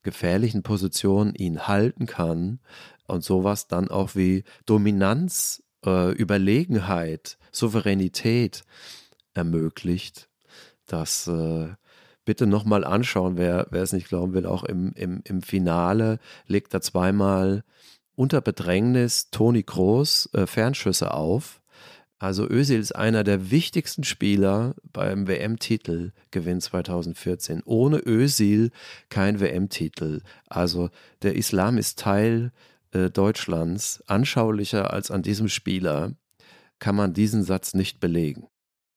[0.03, 2.59] gefährlichen Positionen ihn halten kann
[3.07, 8.63] und sowas dann auch wie Dominanz, äh, Überlegenheit, Souveränität
[9.33, 10.29] ermöglicht.
[10.85, 11.69] Das äh,
[12.25, 14.45] bitte nochmal anschauen, wer, wer es nicht glauben will.
[14.45, 17.63] Auch im, im, im Finale legt er zweimal
[18.19, 21.61] unter Bedrängnis Toni Kroos äh, Fernschüsse auf.
[22.17, 27.63] Also Özil ist einer der wichtigsten Spieler beim WM-Titel Gewinn 2014.
[27.63, 28.71] Ohne Özil
[29.07, 30.19] kein WM-Titel.
[30.47, 30.89] Also
[31.21, 32.51] der Islam ist Teil
[32.91, 34.03] äh, Deutschlands.
[34.05, 36.11] Anschaulicher als an diesem Spieler
[36.79, 38.49] kann man diesen Satz nicht belegen.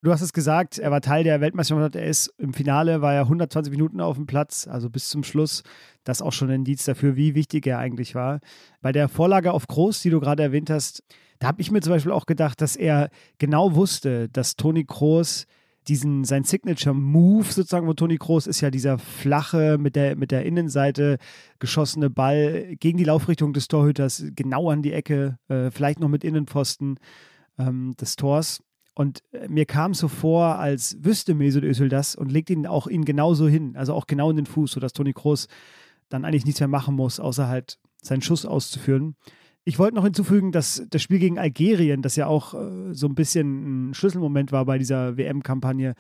[0.04, 1.94] Du hast es gesagt, er war Teil der Weltmeisterschaft.
[1.94, 5.62] Er ist im Finale, war er 120 Minuten auf dem Platz, also bis zum Schluss.
[6.02, 8.40] Das auch schon ein Indiz dafür, wie wichtig er eigentlich war.
[8.80, 11.04] Bei der Vorlage auf Groß, die du gerade erwähnt hast,
[11.38, 15.46] da habe ich mir zum Beispiel auch gedacht, dass er genau wusste, dass Toni Kroos
[15.86, 20.44] diesen, sein Signature-Move sozusagen wo Toni Kroos ist ja dieser flache, mit der, mit der
[20.44, 21.18] Innenseite
[21.60, 26.24] geschossene Ball gegen die Laufrichtung des Torhüters, genau an die Ecke, äh, vielleicht noch mit
[26.24, 26.98] Innenpfosten
[27.56, 28.62] ähm, des Tors.
[28.94, 32.86] Und äh, mir kam so vor, als wüsste Mesut Özil das und legt ihn auch
[32.86, 35.48] ihn genauso hin, also auch genau in den Fuß, sodass Toni Kroos
[36.08, 39.16] dann eigentlich nichts mehr machen muss, außer halt seinen Schuss auszuführen.
[39.64, 43.14] Ich wollte noch hinzufügen, dass das Spiel gegen Algerien, das ja auch äh, so ein
[43.14, 45.94] bisschen ein Schlüsselmoment war bei dieser WM-Kampagne,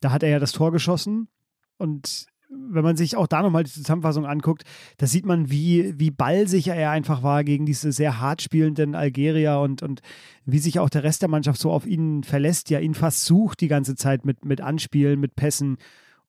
[0.00, 1.28] da hat er ja das Tor geschossen
[1.76, 2.26] und
[2.70, 4.64] wenn man sich auch da nochmal die Zusammenfassung anguckt,
[4.98, 9.60] da sieht man, wie, wie ballsicher er einfach war gegen diese sehr hart spielenden Algerier
[9.60, 10.00] und, und
[10.44, 13.60] wie sich auch der Rest der Mannschaft so auf ihn verlässt, ja, ihn fast sucht
[13.60, 15.76] die ganze Zeit mit, mit Anspielen, mit Pässen.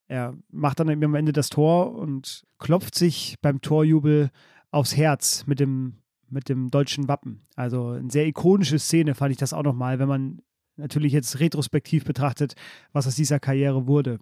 [0.08, 4.30] Er macht dann am Ende das Tor und klopft sich beim Torjubel
[4.72, 5.96] aufs Herz mit dem,
[6.30, 7.42] mit dem deutschen Wappen.
[7.56, 10.42] Also eine sehr ikonische Szene fand ich das auch nochmal, wenn man
[10.76, 12.56] natürlich jetzt retrospektiv betrachtet,
[12.92, 14.20] was aus dieser Karriere wurde.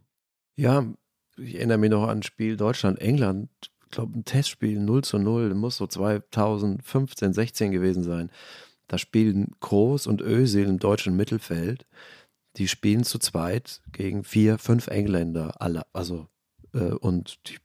[0.57, 0.85] Ja,
[1.37, 5.53] ich erinnere mich noch an ein Spiel Deutschland-England, ich glaube ein Testspiel 0 zu 0,
[5.53, 8.31] muss so 2015, 16 gewesen sein.
[8.87, 11.85] Da spielen Groß und Özil im deutschen Mittelfeld.
[12.57, 16.27] Die spielen zu zweit gegen vier, fünf Engländer, alle, also
[16.73, 17.57] äh, und die,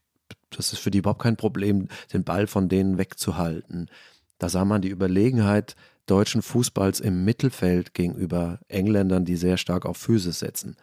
[0.51, 3.91] das ist für die überhaupt kein Problem, den Ball von denen wegzuhalten.
[4.39, 5.77] Da sah man die Überlegenheit
[6.07, 10.77] deutschen Fußballs im Mittelfeld gegenüber Engländern, die sehr stark auf Physis setzen.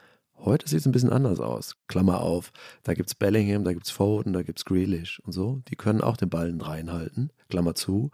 [0.46, 1.76] Heute sieht es ein bisschen anders aus.
[1.88, 2.52] Klammer auf.
[2.84, 5.62] Da gibt es Bellingham, da gibt es Foden, da gibt es Grealish und so.
[5.70, 7.32] Die können auch den Ballen reinhalten.
[7.50, 8.12] Klammer zu.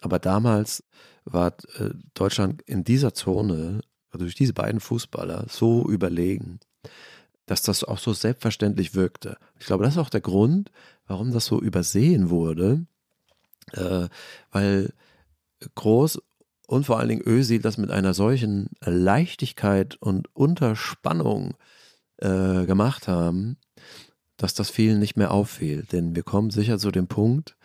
[0.00, 0.84] Aber damals
[1.24, 6.60] war äh, Deutschland in dieser Zone, also durch diese beiden Fußballer, so überlegen,
[7.44, 9.36] dass das auch so selbstverständlich wirkte.
[9.58, 10.70] Ich glaube, das ist auch der Grund,
[11.06, 12.86] warum das so übersehen wurde,
[13.72, 14.08] äh,
[14.50, 14.92] weil
[15.74, 16.20] Groß
[16.66, 21.54] und vor allen Dingen Ösi das mit einer solchen Leichtigkeit und Unterspannung
[22.18, 23.56] äh, gemacht haben,
[24.36, 25.84] dass das vielen nicht mehr auffiel.
[25.84, 27.56] Denn wir kommen sicher zu dem Punkt,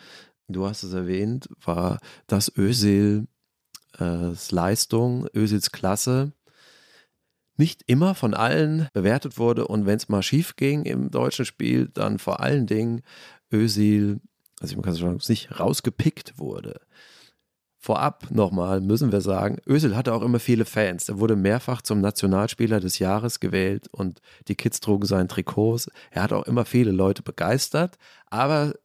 [0.48, 3.28] du hast es erwähnt, war, dass Özil
[4.00, 6.34] äh, Leistung, Özils Klasse
[7.58, 11.90] nicht immer von allen bewertet wurde und wenn es mal schief ging im deutschen Spiel,
[11.94, 13.02] dann vor allen Dingen
[13.52, 14.20] Özil,
[14.60, 16.82] also man kann sagen, nicht rausgepickt wurde.
[17.84, 21.10] Vorab nochmal müssen wir sagen, Özil hatte auch immer viele Fans.
[21.10, 25.90] Er wurde mehrfach zum Nationalspieler des Jahres gewählt und die Kids trugen seinen Trikots.
[26.12, 27.98] Er hat auch immer viele Leute begeistert,
[28.30, 28.76] aber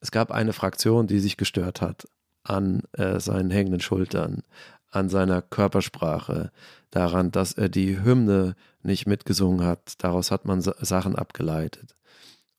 [0.00, 2.08] es gab eine Fraktion, die sich gestört hat
[2.42, 4.42] an äh, seinen hängenden Schultern,
[4.90, 6.50] an seiner Körpersprache,
[6.88, 10.02] daran, dass er die Hymne nicht mitgesungen hat.
[10.02, 11.94] Daraus hat man Sachen abgeleitet.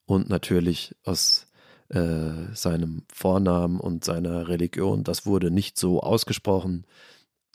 [0.05, 1.47] Und natürlich aus
[1.91, 5.03] äh, seinem Vornamen und seiner Religion.
[5.03, 6.85] Das wurde nicht so ausgesprochen,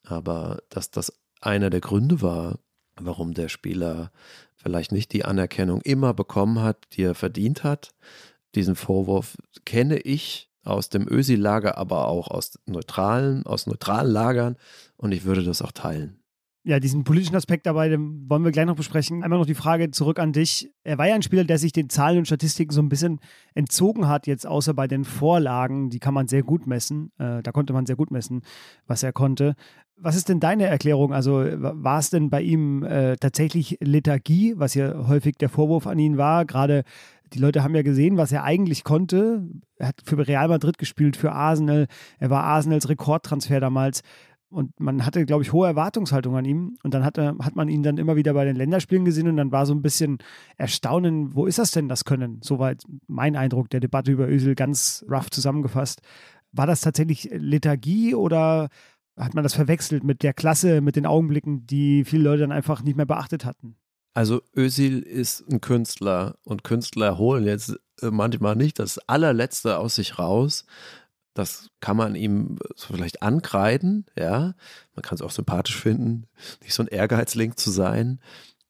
[0.05, 2.59] aber dass das einer der Gründe war,
[3.01, 4.11] warum der Spieler
[4.57, 7.95] vielleicht nicht die Anerkennung immer bekommen hat, die er verdient hat.
[8.55, 14.57] Diesen Vorwurf kenne ich aus dem Ösi-Lager, aber auch aus neutralen, aus neutralen Lagern
[14.97, 16.21] und ich würde das auch teilen
[16.67, 19.23] ja, diesen politischen Aspekt dabei, den wollen wir gleich noch besprechen.
[19.23, 20.69] Einmal noch die Frage zurück an dich.
[20.83, 23.21] Er war ja ein Spieler, der sich den Zahlen und Statistiken so ein bisschen
[23.55, 25.91] entzogen hat, jetzt außer bei den Vorlagen.
[25.91, 27.13] Die kann man sehr gut messen.
[27.19, 28.43] Äh, da konnte man sehr gut messen,
[28.89, 29.55] was er konnte.
[29.97, 31.13] Was ist denn deine Erklärung?
[31.13, 36.01] Also war es denn bei ihm äh, tatsächlich Lethargie, was ja häufig der Vorwurf an
[36.01, 36.47] ihn war?
[36.47, 36.83] Gerade
[37.33, 39.49] die Leute haben ja gesehen, was er eigentlich konnte.
[39.77, 41.87] Er hat für Real Madrid gespielt, für Arsenal.
[42.19, 44.03] Er war Arsenals Rekordtransfer damals.
[44.49, 46.77] Und man hatte, glaube ich, hohe Erwartungshaltung an ihm.
[46.83, 49.53] Und dann hatte, hat man ihn dann immer wieder bei den Länderspielen gesehen und dann
[49.53, 50.19] war so ein bisschen
[50.57, 52.41] Erstaunen, wo ist das denn, das Können?
[52.43, 56.01] Soweit mein Eindruck der Debatte über Ösel ganz rough zusammengefasst.
[56.53, 58.69] War das tatsächlich Lethargie oder
[59.17, 62.83] hat man das verwechselt mit der Klasse, mit den Augenblicken, die viele Leute dann einfach
[62.83, 63.77] nicht mehr beachtet hatten?
[64.15, 69.97] Also Özil ist ein Künstler und Künstler holen jetzt äh, manchmal nicht das allerletzte aus
[69.97, 70.65] sich raus,
[71.37, 74.55] das kann man ihm vielleicht ankreiden, ja.
[74.95, 76.27] Man kann es auch sympathisch finden,
[76.63, 78.21] nicht so ein Ehrgeizling zu sein.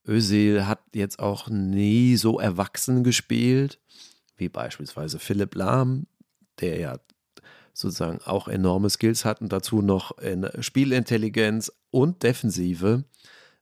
[0.07, 3.79] Özil hat jetzt auch nie so erwachsen gespielt,
[4.37, 6.07] wie beispielsweise Philipp Lahm,
[6.61, 6.99] der ja
[7.73, 13.05] sozusagen auch enorme Skills hat und dazu noch in Spielintelligenz und Defensive.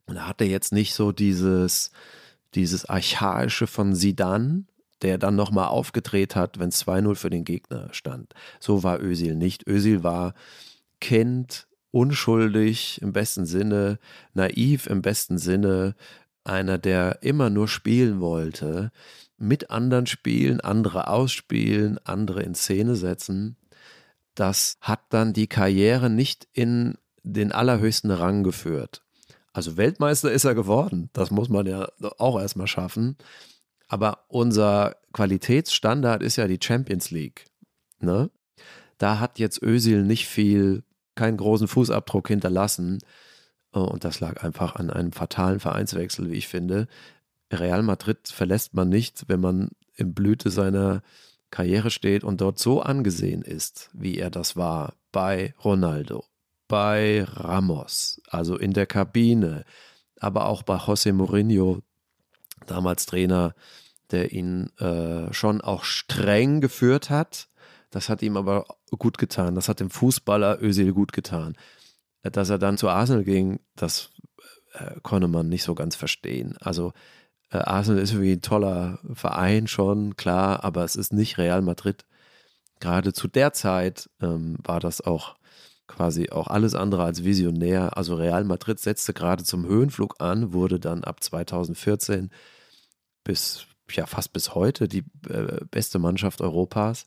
[0.07, 1.91] Und da hat er jetzt nicht so dieses,
[2.55, 4.67] dieses Archaische von Sidan,
[5.03, 8.35] der dann nochmal aufgedreht hat, wenn es 2-0 für den Gegner stand.
[8.61, 9.67] So war Ösil nicht.
[9.67, 10.35] Ösil war
[11.01, 13.99] Kind, unschuldig im besten Sinne,
[14.33, 15.95] naiv im besten Sinne,
[16.45, 18.91] einer, der immer nur spielen wollte,
[19.39, 23.57] mit anderen spielen, andere ausspielen, andere in Szene setzen.
[24.35, 29.03] Das hat dann die Karriere nicht in den allerhöchsten Rang geführt.
[29.53, 31.89] Also Weltmeister ist er geworden, das muss man ja
[32.19, 33.17] auch erstmal schaffen.
[33.89, 37.47] Aber unser Qualitätsstandard ist ja die Champions League.
[38.01, 38.31] Ne?
[38.99, 40.83] Da hat jetzt Özil nicht viel,
[41.15, 42.99] keinen großen Fußabdruck hinterlassen.
[43.75, 46.89] Äh, und das lag einfach an einem fatalen Vereinswechsel, wie ich finde.
[47.53, 51.03] Real Madrid verlässt man nicht, wenn man im Blüte seiner
[51.51, 56.25] Karriere steht und dort so angesehen ist, wie er das war bei Ronaldo,
[56.67, 59.65] bei Ramos, also in der Kabine,
[60.19, 61.83] aber auch bei José Mourinho,
[62.67, 63.55] damals Trainer,
[64.11, 67.49] der ihn äh, schon auch streng geführt hat.
[67.91, 68.67] Das hat ihm aber
[68.99, 69.55] gut getan.
[69.55, 71.57] Das hat dem Fußballer Özil gut getan.
[72.23, 74.11] Dass er dann zu Arsenal ging, das
[74.73, 76.57] äh, konnte man nicht so ganz verstehen.
[76.61, 76.93] Also
[77.51, 82.05] äh, Arsenal ist irgendwie ein toller Verein schon, klar, aber es ist nicht Real Madrid.
[82.81, 85.37] Gerade zu der Zeit ähm, war das auch
[85.87, 87.97] quasi auch alles andere als visionär.
[87.97, 92.31] Also Real Madrid setzte gerade zum Höhenflug an, wurde dann ab 2014
[93.23, 97.07] bis ja fast bis heute die äh, beste Mannschaft Europas.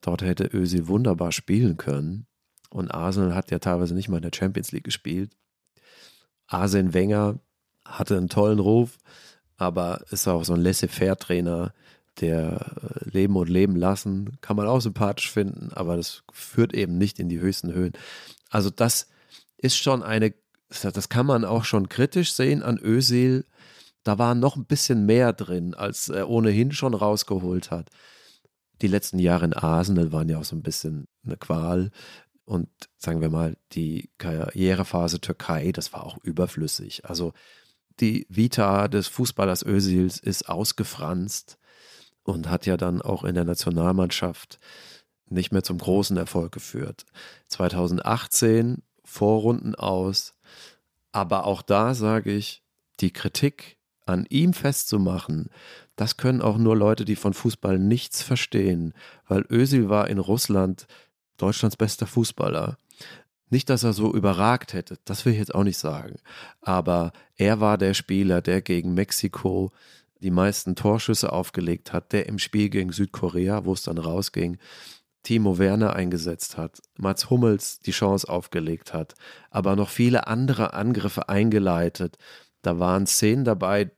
[0.00, 2.26] Dort hätte Özil wunderbar spielen können.
[2.70, 5.32] Und Arsenal hat ja teilweise nicht mal in der Champions League gespielt.
[6.46, 7.38] Arsene Wenger
[7.84, 8.98] hatte einen tollen Ruf,
[9.56, 11.72] aber ist auch so ein Laissez-faire-Trainer,
[12.20, 16.98] der äh, Leben und Leben lassen, kann man auch sympathisch finden, aber das führt eben
[16.98, 17.92] nicht in die höchsten Höhen.
[18.50, 19.08] Also das
[19.56, 20.34] ist schon eine,
[20.68, 23.44] das kann man auch schon kritisch sehen an Özil.
[24.04, 27.90] Da war noch ein bisschen mehr drin, als er ohnehin schon rausgeholt hat.
[28.80, 31.90] Die letzten Jahre in Arsenal waren ja auch so ein bisschen eine Qual.
[32.44, 37.04] Und sagen wir mal, die Karrierephase Türkei, das war auch überflüssig.
[37.04, 37.34] Also
[38.00, 41.57] die Vita des Fußballers Özils ist ausgefranst
[42.28, 44.58] und hat ja dann auch in der Nationalmannschaft
[45.30, 47.06] nicht mehr zum großen Erfolg geführt.
[47.48, 50.34] 2018 Vorrunden aus,
[51.10, 52.62] aber auch da sage ich,
[53.00, 55.48] die Kritik an ihm festzumachen,
[55.96, 58.92] das können auch nur Leute, die von Fußball nichts verstehen,
[59.26, 60.86] weil Özil war in Russland
[61.38, 62.76] Deutschlands bester Fußballer.
[63.50, 66.16] Nicht, dass er so überragt hätte, das will ich jetzt auch nicht sagen,
[66.60, 69.72] aber er war der Spieler, der gegen Mexiko
[70.20, 74.58] die meisten Torschüsse aufgelegt hat, der im Spiel gegen Südkorea, wo es dann rausging,
[75.22, 79.14] Timo Werner eingesetzt hat, Mats Hummels die Chance aufgelegt hat,
[79.50, 82.16] aber noch viele andere Angriffe eingeleitet.
[82.62, 83.90] Da waren Szenen dabei,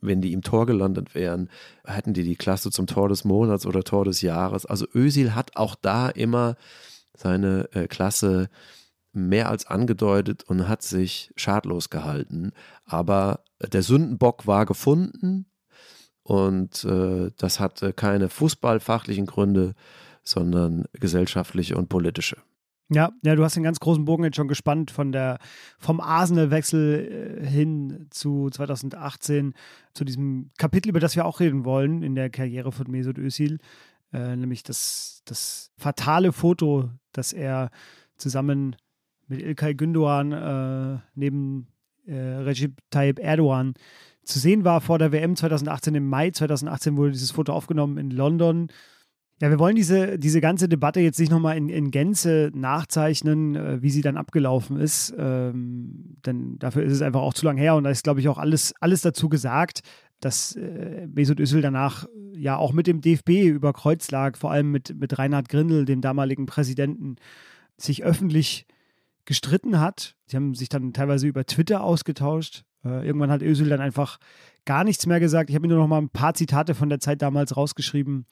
[0.00, 1.50] wenn die im Tor gelandet wären,
[1.84, 4.66] hätten die die Klasse zum Tor des Monats oder Tor des Jahres.
[4.66, 6.56] Also Ösil hat auch da immer
[7.16, 8.48] seine äh, Klasse
[9.12, 12.52] mehr als angedeutet und hat sich schadlos gehalten.
[12.84, 13.40] Aber
[13.72, 15.46] der Sündenbock war gefunden
[16.26, 19.74] und äh, das hatte keine fußballfachlichen Gründe,
[20.24, 22.36] sondern gesellschaftliche und politische.
[22.88, 25.38] Ja, ja, du hast den ganz großen Bogen jetzt schon gespannt von der
[25.78, 29.54] vom Arsenal-Wechsel äh, hin zu 2018
[29.94, 33.58] zu diesem Kapitel, über das wir auch reden wollen in der Karriere von Mesut Özil,
[34.12, 37.70] äh, nämlich das, das fatale Foto, das er
[38.16, 38.74] zusammen
[39.28, 40.32] mit Ilkay Gündoğan
[40.96, 41.68] äh, neben
[42.04, 43.74] äh, Recep Tayyip Erdogan
[44.26, 45.94] zu sehen war vor der WM 2018.
[45.94, 48.68] Im Mai 2018 wurde dieses Foto aufgenommen in London.
[49.40, 53.82] Ja, wir wollen diese, diese ganze Debatte jetzt nicht nochmal in, in Gänze nachzeichnen, äh,
[53.82, 55.14] wie sie dann abgelaufen ist.
[55.18, 58.28] Ähm, denn dafür ist es einfach auch zu lang her und da ist, glaube ich,
[58.28, 59.80] auch alles, alles dazu gesagt,
[60.20, 64.70] dass äh, Mesut Özil danach ja auch mit dem DFB über Kreuz lag, vor allem
[64.70, 67.16] mit, mit Reinhard Grindel, dem damaligen Präsidenten,
[67.76, 68.66] sich öffentlich
[69.26, 70.16] gestritten hat.
[70.26, 72.64] Sie haben sich dann teilweise über Twitter ausgetauscht.
[72.86, 74.18] Äh, irgendwann hat Özil dann einfach
[74.64, 75.50] gar nichts mehr gesagt.
[75.50, 78.26] Ich habe mir nur noch mal ein paar Zitate von der Zeit damals rausgeschrieben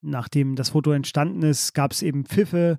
[0.00, 2.78] nachdem das Foto entstanden ist, gab es eben Pfiffe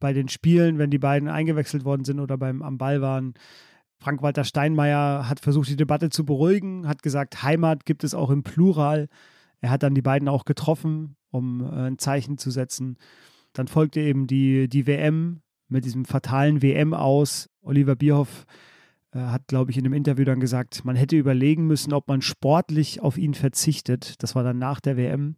[0.00, 3.34] bei den Spielen, wenn die beiden eingewechselt worden sind oder beim am Ball waren.
[3.98, 8.42] Frank-Walter Steinmeier hat versucht, die Debatte zu beruhigen, hat gesagt, Heimat gibt es auch im
[8.42, 9.08] Plural.
[9.60, 12.96] Er hat dann die beiden auch getroffen, um äh, ein Zeichen zu setzen.
[13.52, 17.48] Dann folgte eben die, die WM mit diesem fatalen WM aus.
[17.62, 18.44] Oliver Bierhoff
[19.18, 23.00] hat, glaube ich, in einem Interview dann gesagt, man hätte überlegen müssen, ob man sportlich
[23.02, 24.22] auf ihn verzichtet.
[24.22, 25.36] Das war dann nach der WM.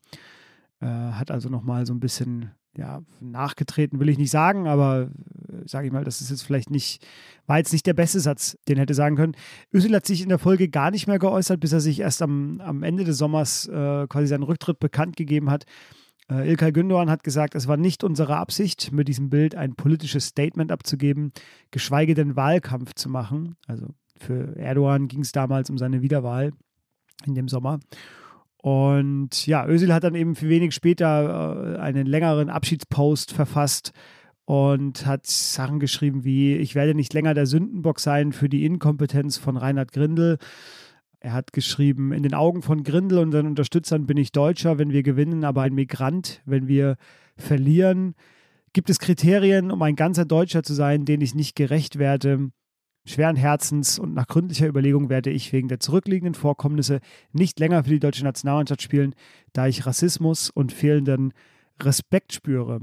[0.80, 5.10] Äh, hat also nochmal so ein bisschen ja, nachgetreten, will ich nicht sagen, aber
[5.48, 7.04] äh, sage ich mal, das ist jetzt vielleicht nicht,
[7.46, 9.36] war jetzt nicht der beste Satz, den hätte sagen können.
[9.72, 12.60] Özil hat sich in der Folge gar nicht mehr geäußert, bis er sich erst am,
[12.60, 15.64] am Ende des Sommers äh, quasi seinen Rücktritt bekannt gegeben hat.
[16.30, 20.26] Äh, Ilkay Gündoğan hat gesagt, es war nicht unsere Absicht, mit diesem Bild ein politisches
[20.26, 21.32] Statement abzugeben,
[21.70, 23.56] geschweige denn Wahlkampf zu machen.
[23.66, 26.52] Also für Erdogan ging es damals um seine Wiederwahl
[27.26, 27.80] in dem Sommer.
[28.56, 33.92] Und ja, Özil hat dann eben wenig später äh, einen längeren Abschiedspost verfasst
[34.46, 39.36] und hat Sachen geschrieben wie, ich werde nicht länger der Sündenbock sein für die Inkompetenz
[39.36, 40.38] von Reinhard Grindel.
[41.24, 44.92] Er hat geschrieben, in den Augen von Grindel und seinen Unterstützern bin ich Deutscher, wenn
[44.92, 46.98] wir gewinnen, aber ein Migrant, wenn wir
[47.38, 48.14] verlieren.
[48.74, 52.50] Gibt es Kriterien, um ein ganzer Deutscher zu sein, denen ich nicht gerecht werde?
[53.06, 57.00] Schweren Herzens und nach gründlicher Überlegung werde ich wegen der zurückliegenden Vorkommnisse
[57.32, 59.14] nicht länger für die deutsche Nationalmannschaft spielen,
[59.54, 61.32] da ich Rassismus und fehlenden
[61.82, 62.80] Respekt spüre.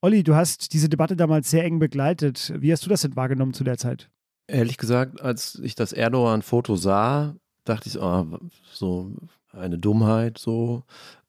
[0.00, 2.54] Olli, du hast diese Debatte damals sehr eng begleitet.
[2.56, 4.08] Wie hast du das denn wahrgenommen zu der Zeit?
[4.46, 8.26] Ehrlich gesagt, als ich das Erdogan-Foto sah, dachte ich, oh,
[8.72, 9.12] so
[9.52, 10.84] eine Dummheit so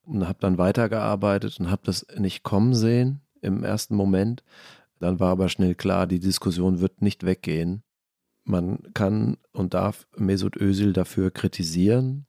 [0.06, 4.44] und habe dann weitergearbeitet und habe das nicht kommen sehen im ersten Moment.
[5.00, 7.84] Dann war aber schnell klar, die Diskussion wird nicht weggehen.
[8.46, 12.26] Man kann und darf Mesut Özil dafür kritisieren,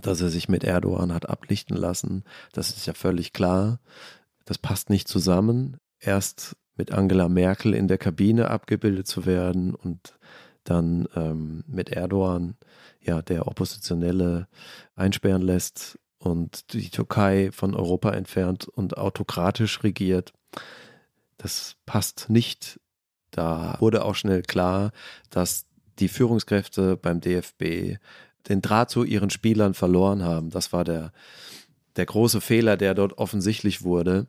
[0.00, 2.24] dass er sich mit Erdogan hat ablichten lassen.
[2.52, 3.80] Das ist ja völlig klar.
[4.44, 5.76] Das passt nicht zusammen.
[6.00, 10.18] Erst mit Angela Merkel in der Kabine abgebildet zu werden und
[10.68, 12.56] dann ähm, mit Erdogan,
[13.00, 14.48] ja, der Oppositionelle
[14.96, 20.32] einsperren lässt und die Türkei von Europa entfernt und autokratisch regiert.
[21.38, 22.80] Das passt nicht
[23.30, 24.92] da wurde auch schnell klar,
[25.30, 25.66] dass
[25.98, 27.98] die Führungskräfte beim DFB
[28.48, 30.50] den Draht zu ihren Spielern verloren haben.
[30.50, 31.12] Das war der,
[31.96, 34.26] der große Fehler, der dort offensichtlich wurde.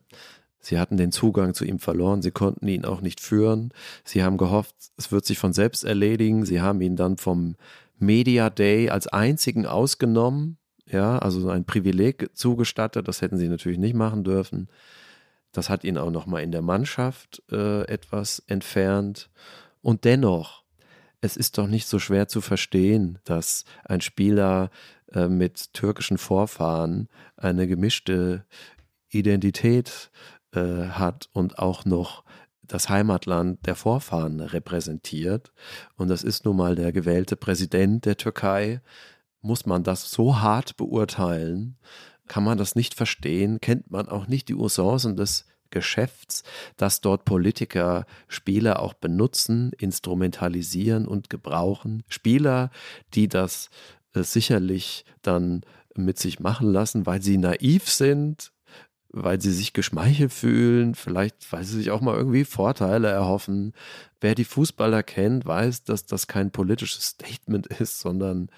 [0.60, 3.72] Sie hatten den Zugang zu ihm verloren, sie konnten ihn auch nicht führen.
[4.04, 6.44] Sie haben gehofft, es wird sich von selbst erledigen.
[6.44, 7.56] Sie haben ihn dann vom
[7.98, 13.08] Media Day als einzigen ausgenommen, ja, also ein Privileg zugestattet.
[13.08, 14.68] Das hätten sie natürlich nicht machen dürfen.
[15.52, 19.30] Das hat ihn auch nochmal in der Mannschaft äh, etwas entfernt.
[19.82, 20.62] Und dennoch,
[21.20, 24.70] es ist doch nicht so schwer zu verstehen, dass ein Spieler
[25.12, 28.44] äh, mit türkischen Vorfahren eine gemischte
[29.10, 30.10] Identität
[30.52, 32.24] äh, hat und auch noch
[32.62, 35.52] das Heimatland der Vorfahren repräsentiert.
[35.96, 38.80] Und das ist nun mal der gewählte Präsident der Türkei.
[39.42, 41.78] Muss man das so hart beurteilen?
[42.30, 46.44] kann man das nicht verstehen, kennt man auch nicht die Usancen des Geschäfts,
[46.76, 52.04] dass dort Politiker Spieler auch benutzen, instrumentalisieren und gebrauchen.
[52.06, 52.70] Spieler,
[53.14, 53.68] die das
[54.14, 55.62] äh, sicherlich dann
[55.96, 58.52] mit sich machen lassen, weil sie naiv sind,
[59.12, 63.74] weil sie sich geschmeichelt fühlen, vielleicht weil sie sich auch mal irgendwie Vorteile erhoffen.
[64.20, 68.50] Wer die Fußballer kennt, weiß, dass das kein politisches Statement ist, sondern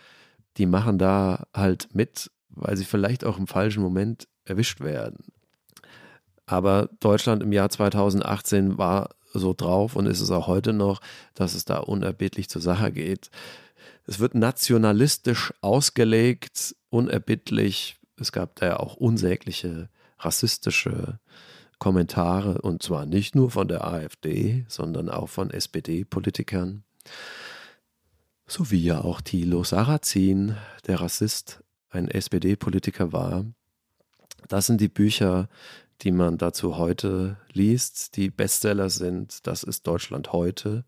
[0.59, 5.25] die machen da halt mit weil sie vielleicht auch im falschen Moment erwischt werden.
[6.47, 11.01] Aber Deutschland im Jahr 2018 war so drauf und ist es auch heute noch,
[11.35, 13.31] dass es da unerbittlich zur Sache geht.
[14.07, 17.97] Es wird nationalistisch ausgelegt, unerbittlich.
[18.17, 19.89] Es gab da ja auch unsägliche
[20.25, 21.19] rassistische
[21.79, 26.85] Kommentare und zwar nicht nur von der AfD, sondern auch von SPD-Politikern.
[28.47, 30.57] So wie ja auch Thilo Sarrazin,
[30.87, 33.45] der Rassist, ein SPD-Politiker war.
[34.49, 35.49] Das sind die Bücher,
[36.03, 39.47] die man dazu heute liest, die Bestseller sind.
[39.47, 40.85] Das ist Deutschland heute.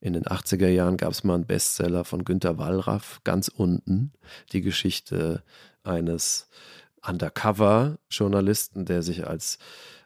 [0.00, 4.12] In den 80er Jahren gab es mal einen Bestseller von Günter Wallraff, ganz unten,
[4.52, 5.42] die Geschichte
[5.84, 6.48] eines
[7.06, 9.58] Undercover-Journalisten, der sich als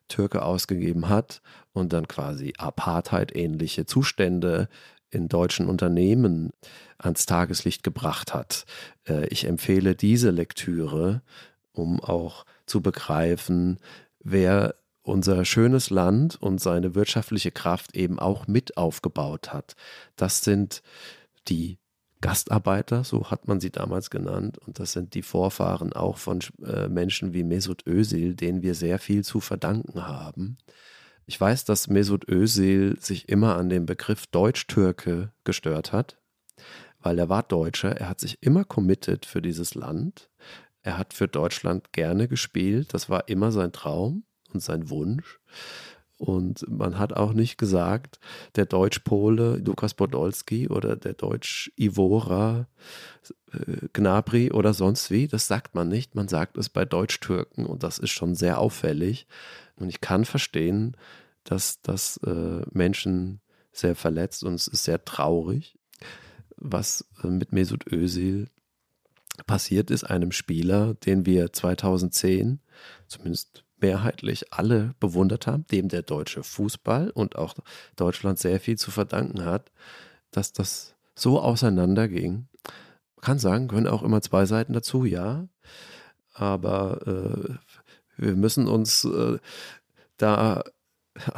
[0.09, 1.43] Türke ausgegeben hat
[1.73, 4.69] und dann quasi Apartheid-ähnliche Zustände
[5.11, 6.53] in deutschen Unternehmen
[6.99, 8.67] ans Tageslicht gebracht hat.
[9.09, 11.23] Äh, ich empfehle diese Lektüre,
[11.73, 13.79] um auch zu begreifen,
[14.21, 19.77] wer unser schönes Land und seine wirtschaftliche Kraft eben auch mit aufgebaut hat.
[20.17, 20.83] Das sind
[21.49, 21.79] die
[22.21, 26.89] Gastarbeiter, so hat man sie damals genannt, und das sind die Vorfahren auch von äh,
[26.89, 30.57] Menschen wie Mesut Özil, denen wir sehr viel zu verdanken haben.
[31.27, 36.19] Ich weiß, dass Mesut Özil sich immer an den Begriff Deutsch-Türke gestört hat,
[37.01, 37.97] weil er war Deutscher.
[37.97, 40.31] Er hat sich immer committed für dieses Land.
[40.83, 42.95] Er hat für Deutschland gerne gespielt.
[42.95, 45.41] Das war immer sein Traum und sein Wunsch.
[46.19, 48.19] Und man hat auch nicht gesagt,
[48.55, 52.69] der Deutsch-Pole Lukas Podolski oder der Deutsch-Ivora
[53.53, 55.29] äh, Gnabry oder sonst wie.
[55.29, 56.15] Das sagt man nicht.
[56.15, 59.27] Man sagt es bei Deutsch-Türken und das ist schon sehr auffällig.
[59.77, 60.97] Und ich kann verstehen,
[61.45, 63.41] dass das äh, Menschen
[63.73, 65.79] sehr verletzt und es ist sehr traurig,
[66.57, 68.49] was äh, mit Mesut Özil
[69.47, 72.61] passiert ist, einem Spieler, den wir 2010
[73.07, 77.55] zumindest mehrheitlich alle bewundert haben, dem der deutsche Fußball und auch
[77.97, 79.71] Deutschland sehr viel zu verdanken hat,
[80.31, 82.49] dass das so auseinanderging.
[83.17, 85.49] Man kann sagen, können auch immer zwei Seiten dazu, ja.
[86.33, 87.55] Aber äh,
[88.17, 89.39] wir müssen uns äh,
[90.17, 90.65] da,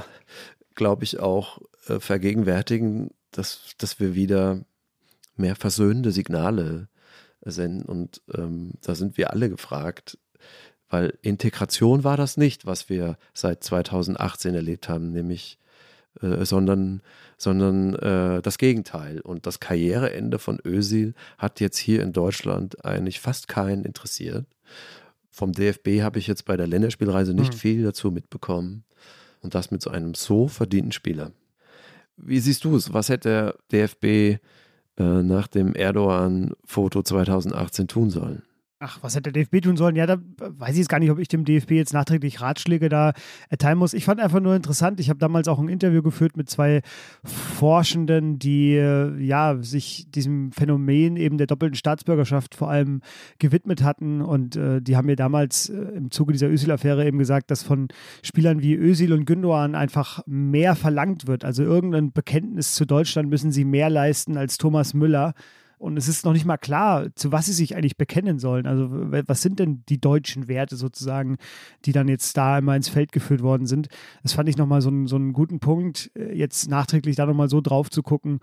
[0.75, 4.61] glaube ich, auch äh, vergegenwärtigen, dass, dass wir wieder
[5.37, 6.89] mehr versöhnende Signale
[7.43, 7.83] senden.
[7.83, 10.19] Und ähm, da sind wir alle gefragt,
[10.91, 15.59] weil Integration war das nicht, was wir seit 2018 erlebt haben, nämlich
[16.23, 17.01] äh, sondern,
[17.37, 19.21] sondern äh, das Gegenteil.
[19.21, 24.47] Und das Karriereende von Özil hat jetzt hier in Deutschland eigentlich fast keinen interessiert.
[25.31, 27.59] Vom DFB habe ich jetzt bei der Länderspielreise nicht mhm.
[27.59, 28.85] viel dazu mitbekommen.
[29.41, 31.31] Und das mit so einem so verdienten Spieler.
[32.17, 32.93] Wie siehst du es?
[32.93, 38.43] Was hätte der DFB äh, nach dem Erdogan-Foto 2018 tun sollen?
[38.81, 39.97] Ach, was hätte der DFB tun sollen?
[39.97, 43.13] Ja, da weiß ich jetzt gar nicht, ob ich dem DFB jetzt nachträglich Ratschläge da
[43.49, 43.93] erteilen muss.
[43.93, 45.01] Ich fand einfach nur interessant.
[45.01, 46.83] Ich habe damals auch ein Interview geführt mit zwei
[47.25, 53.01] Forschenden, die ja sich diesem Phänomen eben der doppelten Staatsbürgerschaft vor allem
[53.41, 54.21] gewidmet hatten.
[54.21, 57.89] Und äh, die haben mir damals äh, im Zuge dieser Özil-Affäre eben gesagt, dass von
[58.23, 61.45] Spielern wie Özil und Gündoğan einfach mehr verlangt wird.
[61.45, 65.35] Also irgendein Bekenntnis zu Deutschland müssen sie mehr leisten als Thomas Müller.
[65.79, 68.67] Und es ist noch nicht mal klar, zu was sie sich eigentlich bekennen sollen.
[68.67, 71.37] Also, was sind denn die deutschen Werte sozusagen,
[71.85, 73.89] die dann jetzt da immer ins Feld geführt worden sind?
[74.23, 77.61] Das fand ich nochmal so, so einen guten Punkt, äh, jetzt nachträglich da nochmal so
[77.61, 78.41] drauf zu gucken,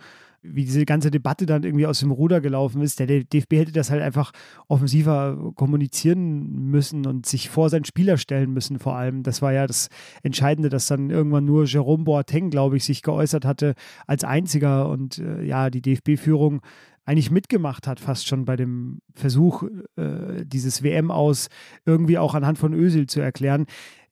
[0.54, 3.00] wie diese ganze Debatte dann irgendwie aus dem Ruder gelaufen ist.
[3.00, 4.32] Der DFB hätte das halt einfach
[4.68, 9.24] offensiver kommunizieren müssen und sich vor seinen Spieler stellen müssen, vor allem.
[9.24, 9.90] Das war ja das
[10.24, 13.76] Entscheidende, dass dann irgendwann nur Jerome Boateng, glaube ich, sich geäußert hatte
[14.08, 16.62] als einziger und äh, ja, die DFB-Führung
[17.06, 19.64] eigentlich mitgemacht hat, fast schon bei dem Versuch,
[19.96, 21.50] äh, dieses WM aus
[21.86, 23.66] irgendwie auch anhand von Ösil zu erklären.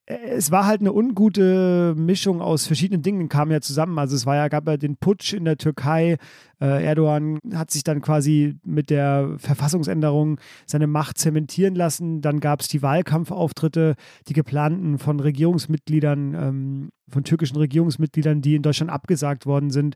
[0.06, 3.98] Äh, es war halt eine ungute Mischung aus verschiedenen Dingen, kam ja zusammen.
[3.98, 6.18] Also es war ja, gab ja den Putsch in der Türkei.
[6.62, 12.22] Äh, Erdogan hat sich dann quasi mit der Verfassungsänderung seine Macht zementieren lassen.
[12.22, 13.96] Dann gab es die Wahlkampfauftritte,
[14.28, 19.96] die geplanten von Regierungsmitgliedern, ähm, von türkischen Regierungsmitgliedern, die in Deutschland abgesagt worden sind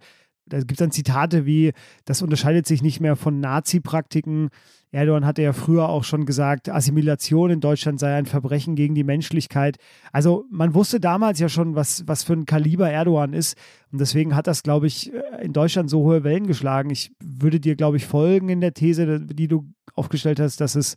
[0.49, 1.73] da gibt es dann Zitate wie,
[2.05, 4.49] das unterscheidet sich nicht mehr von Nazi-Praktiken.
[4.91, 9.03] Erdogan hatte ja früher auch schon gesagt, Assimilation in Deutschland sei ein Verbrechen gegen die
[9.03, 9.77] Menschlichkeit.
[10.11, 13.57] Also man wusste damals ja schon, was, was für ein Kaliber Erdogan ist.
[13.91, 16.89] Und deswegen hat das, glaube ich, in Deutschland so hohe Wellen geschlagen.
[16.89, 20.95] Ich würde dir, glaube ich, folgen in der These, die du aufgestellt hast, dass es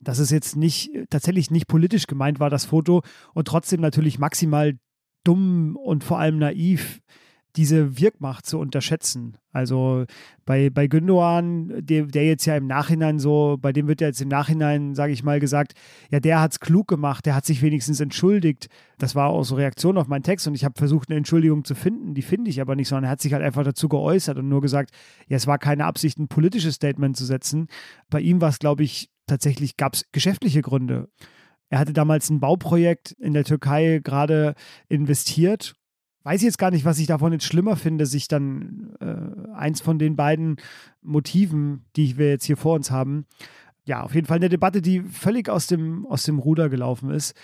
[0.00, 3.02] dass es jetzt nicht tatsächlich nicht politisch gemeint war, das Foto,
[3.34, 4.78] und trotzdem natürlich maximal
[5.24, 7.00] dumm und vor allem naiv
[7.56, 9.36] diese Wirkmacht zu unterschätzen.
[9.52, 10.04] Also
[10.44, 14.20] bei, bei Gündogan, der, der jetzt ja im Nachhinein so, bei dem wird ja jetzt
[14.20, 15.72] im Nachhinein, sage ich mal, gesagt,
[16.10, 18.68] ja, der hat es klug gemacht, der hat sich wenigstens entschuldigt.
[18.98, 21.74] Das war auch so Reaktion auf meinen Text und ich habe versucht, eine Entschuldigung zu
[21.74, 24.48] finden, die finde ich aber nicht, sondern er hat sich halt einfach dazu geäußert und
[24.48, 24.90] nur gesagt,
[25.26, 27.68] ja, es war keine Absicht, ein politisches Statement zu setzen.
[28.10, 31.08] Bei ihm war es, glaube ich, tatsächlich, gab es geschäftliche Gründe.
[31.70, 34.54] Er hatte damals ein Bauprojekt in der Türkei gerade
[34.88, 35.74] investiert
[36.24, 39.98] weiß jetzt gar nicht, was ich davon jetzt schlimmer finde, sich dann äh, eins von
[39.98, 40.56] den beiden
[41.02, 43.26] Motiven, die wir jetzt hier vor uns haben,
[43.84, 47.34] ja, auf jeden Fall eine Debatte, die völlig aus dem, aus dem Ruder gelaufen ist.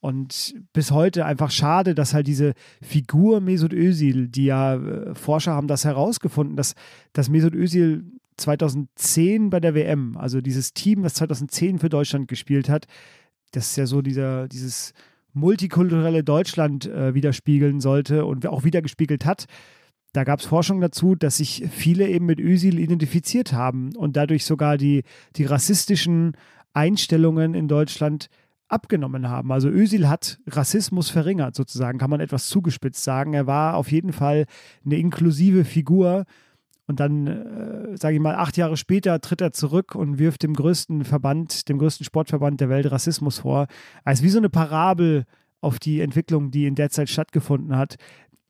[0.00, 5.52] Und bis heute einfach schade, dass halt diese Figur Mesut Özil, die ja äh, Forscher
[5.52, 6.74] haben das herausgefunden, dass,
[7.12, 8.04] dass Mesut Özil
[8.38, 12.86] 2010 bei der WM, also dieses Team, das 2010 für Deutschland gespielt hat,
[13.52, 14.94] das ist ja so dieser, dieses
[15.32, 19.46] multikulturelle Deutschland äh, widerspiegeln sollte und auch wiedergespiegelt hat.
[20.12, 24.44] Da gab es Forschung dazu, dass sich viele eben mit Özil identifiziert haben und dadurch
[24.44, 25.04] sogar die,
[25.36, 26.36] die rassistischen
[26.72, 28.28] Einstellungen in Deutschland
[28.70, 29.52] abgenommen haben.
[29.52, 33.34] Also Özil hat Rassismus verringert, sozusagen, kann man etwas zugespitzt sagen.
[33.34, 34.46] Er war auf jeden Fall
[34.84, 36.24] eine inklusive Figur
[36.90, 40.54] und dann, äh, sage ich mal, acht Jahre später tritt er zurück und wirft dem
[40.54, 43.68] größten Verband, dem größten Sportverband der Welt Rassismus vor.
[44.02, 45.24] Also wie so eine Parabel
[45.60, 47.94] auf die Entwicklung, die in der Zeit stattgefunden hat.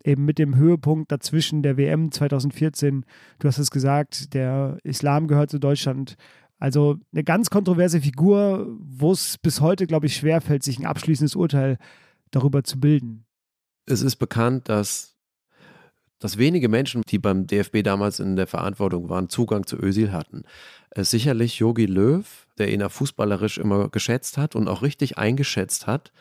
[0.03, 3.05] Eben mit dem Höhepunkt dazwischen der WM 2014.
[3.38, 6.14] Du hast es gesagt, der Islam gehört zu Deutschland.
[6.59, 11.36] Also eine ganz kontroverse Figur, wo es bis heute, glaube ich, schwerfällt, sich ein abschließendes
[11.36, 11.76] Urteil
[12.30, 13.26] darüber zu bilden.
[13.84, 15.09] Es ist bekannt, dass
[16.20, 20.44] dass wenige Menschen, die beim DFB damals in der Verantwortung waren, Zugang zu Ösil hatten.
[20.90, 25.86] Äh, sicherlich Jogi Löw, der ihn auch fußballerisch immer geschätzt hat und auch richtig eingeschätzt
[25.86, 26.12] hat,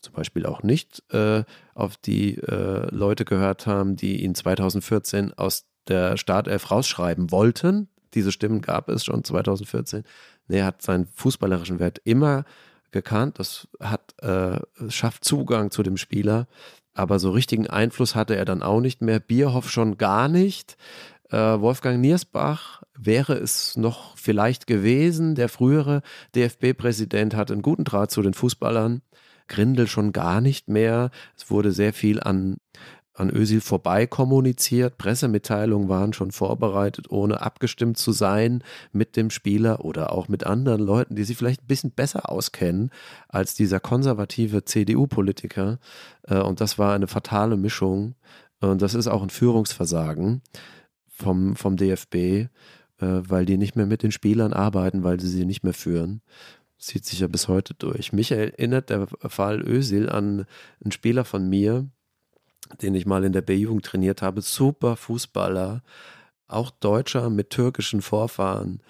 [0.00, 5.66] zum Beispiel auch nicht äh, auf die äh, Leute gehört haben, die ihn 2014 aus
[5.88, 7.88] der Startelf rausschreiben wollten.
[8.14, 10.04] Diese Stimmen gab es schon 2014.
[10.48, 12.44] Er hat seinen fußballerischen Wert immer
[12.90, 13.38] gekannt.
[13.38, 16.46] Das hat, äh, schafft Zugang zu dem Spieler
[16.94, 19.20] aber so richtigen Einfluss hatte er dann auch nicht mehr.
[19.20, 20.76] Bierhoff schon gar nicht.
[21.30, 25.34] Äh, Wolfgang Niersbach wäre es noch vielleicht gewesen.
[25.34, 26.02] Der frühere
[26.34, 29.02] DFB-Präsident hatte einen guten Draht zu den Fußballern.
[29.48, 31.10] Grindel schon gar nicht mehr.
[31.36, 32.56] Es wurde sehr viel an
[33.14, 34.98] an Ösil vorbei kommuniziert.
[34.98, 38.62] Pressemitteilungen waren schon vorbereitet, ohne abgestimmt zu sein
[38.92, 42.90] mit dem Spieler oder auch mit anderen Leuten, die sich vielleicht ein bisschen besser auskennen
[43.28, 45.78] als dieser konservative CDU-Politiker.
[46.24, 48.16] Äh, und das war eine fatale Mischung.
[48.60, 50.42] Und das ist auch ein Führungsversagen
[51.08, 52.48] vom, vom DFB, äh,
[52.98, 56.20] weil die nicht mehr mit den Spielern arbeiten, weil sie sie nicht mehr führen.
[56.78, 58.12] Zieht sich ja bis heute durch.
[58.12, 60.46] Mich erinnert der Fall Ösil an
[60.82, 61.88] einen Spieler von mir,
[62.82, 64.40] den ich mal in der B-Jugend trainiert habe.
[64.40, 65.82] Super Fußballer,
[66.48, 68.82] auch Deutscher mit türkischen Vorfahren.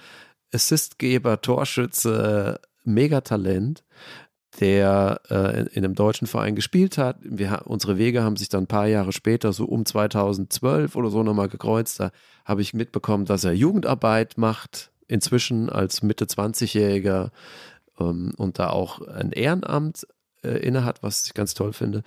[0.52, 3.84] Assistgeber, Torschütze, Megatalent
[4.60, 7.16] der äh, in einem deutschen Verein gespielt hat.
[7.22, 11.22] Wir, unsere Wege haben sich dann ein paar Jahre später, so um 2012 oder so
[11.22, 12.00] nochmal gekreuzt.
[12.00, 12.12] Da
[12.44, 17.30] habe ich mitbekommen, dass er Jugendarbeit macht, inzwischen als Mitte 20-Jähriger
[17.98, 20.06] ähm, und da auch ein Ehrenamt
[20.42, 22.02] äh, innehat, was ich ganz toll finde.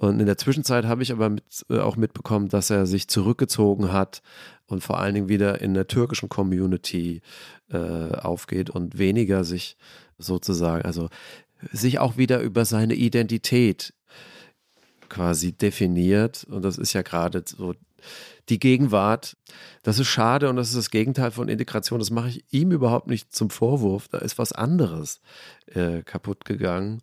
[0.00, 3.92] Und in der Zwischenzeit habe ich aber mit, äh, auch mitbekommen, dass er sich zurückgezogen
[3.92, 4.22] hat
[4.66, 7.20] und vor allen Dingen wieder in der türkischen Community
[7.70, 9.76] äh, aufgeht und weniger sich
[10.16, 11.10] sozusagen, also
[11.70, 13.92] sich auch wieder über seine Identität
[15.10, 16.44] quasi definiert.
[16.44, 17.74] Und das ist ja gerade so
[18.48, 19.36] die Gegenwart.
[19.82, 21.98] Das ist schade und das ist das Gegenteil von Integration.
[21.98, 24.08] Das mache ich ihm überhaupt nicht zum Vorwurf.
[24.08, 25.20] Da ist was anderes
[25.66, 27.02] äh, kaputt gegangen.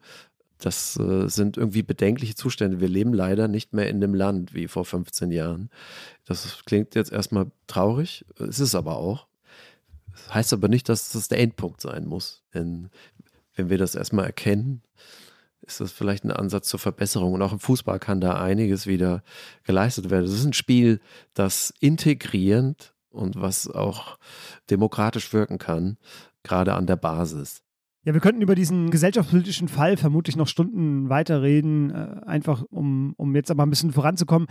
[0.59, 2.79] Das äh, sind irgendwie bedenkliche Zustände.
[2.79, 5.69] Wir leben leider nicht mehr in dem Land wie vor 15 Jahren.
[6.25, 9.27] Das klingt jetzt erstmal traurig, es ist aber auch.
[10.11, 12.43] Das heißt aber nicht, dass das der Endpunkt sein muss.
[12.53, 12.89] Denn
[13.55, 14.81] wenn wir das erstmal erkennen,
[15.61, 17.33] ist das vielleicht ein Ansatz zur Verbesserung.
[17.33, 19.23] Und auch im Fußball kann da einiges wieder
[19.63, 20.25] geleistet werden.
[20.25, 20.99] Es ist ein Spiel,
[21.33, 24.17] das integrierend und was auch
[24.69, 25.97] demokratisch wirken kann,
[26.43, 27.63] gerade an der Basis.
[28.07, 33.35] Ja, wir könnten über diesen gesellschaftspolitischen Fall vermutlich noch Stunden weiterreden, äh, einfach um, um
[33.35, 34.47] jetzt aber ein bisschen voranzukommen.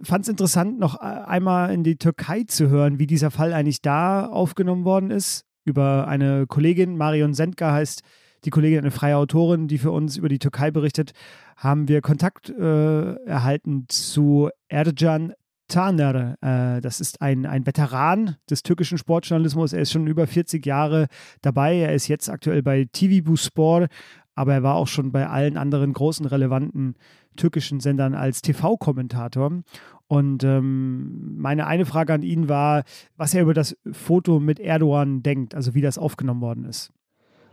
[0.00, 3.82] Fand es interessant, noch äh, einmal in die Türkei zu hören, wie dieser Fall eigentlich
[3.82, 5.44] da aufgenommen worden ist.
[5.64, 8.02] Über eine Kollegin, Marion Sendka heißt
[8.44, 11.14] die Kollegin, eine freie Autorin, die für uns über die Türkei berichtet,
[11.56, 15.32] haben wir Kontakt äh, erhalten zu Ercan
[15.68, 16.36] Taner.
[16.40, 19.72] Äh, das ist ein, ein Veteran des türkischen Sportjournalismus.
[19.72, 21.06] Er ist schon über 40 Jahre
[21.42, 21.76] dabei.
[21.76, 23.90] Er ist jetzt aktuell bei TV Bu Sport,
[24.34, 26.96] aber er war auch schon bei allen anderen großen relevanten
[27.36, 29.62] türkischen Sendern als TV-Kommentator.
[30.06, 32.84] Und ähm, meine eine Frage an ihn war,
[33.16, 36.92] was er über das Foto mit Erdogan denkt, also wie das aufgenommen worden ist.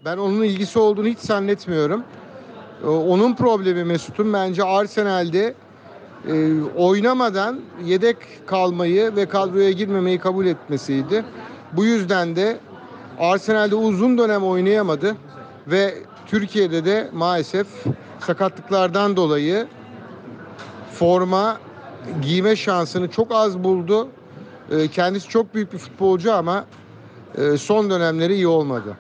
[0.03, 2.03] Ben onun ilgisi olduğunu hiç zannetmiyorum.
[2.83, 5.53] Onun problemi Mesut'un bence Arsenal'de
[6.27, 11.25] e, oynamadan yedek kalmayı ve kadroya girmemeyi kabul etmesiydi.
[11.73, 12.57] Bu yüzden de
[13.19, 15.15] Arsenal'de uzun dönem oynayamadı
[15.67, 15.93] ve
[16.27, 17.67] Türkiye'de de maalesef
[18.19, 19.67] sakatlıklardan dolayı
[20.93, 21.57] forma
[22.21, 24.07] giyme şansını çok az buldu.
[24.71, 26.65] Ee, kendisi çok büyük bir futbolcu ama
[27.37, 28.97] e, son dönemleri iyi olmadı.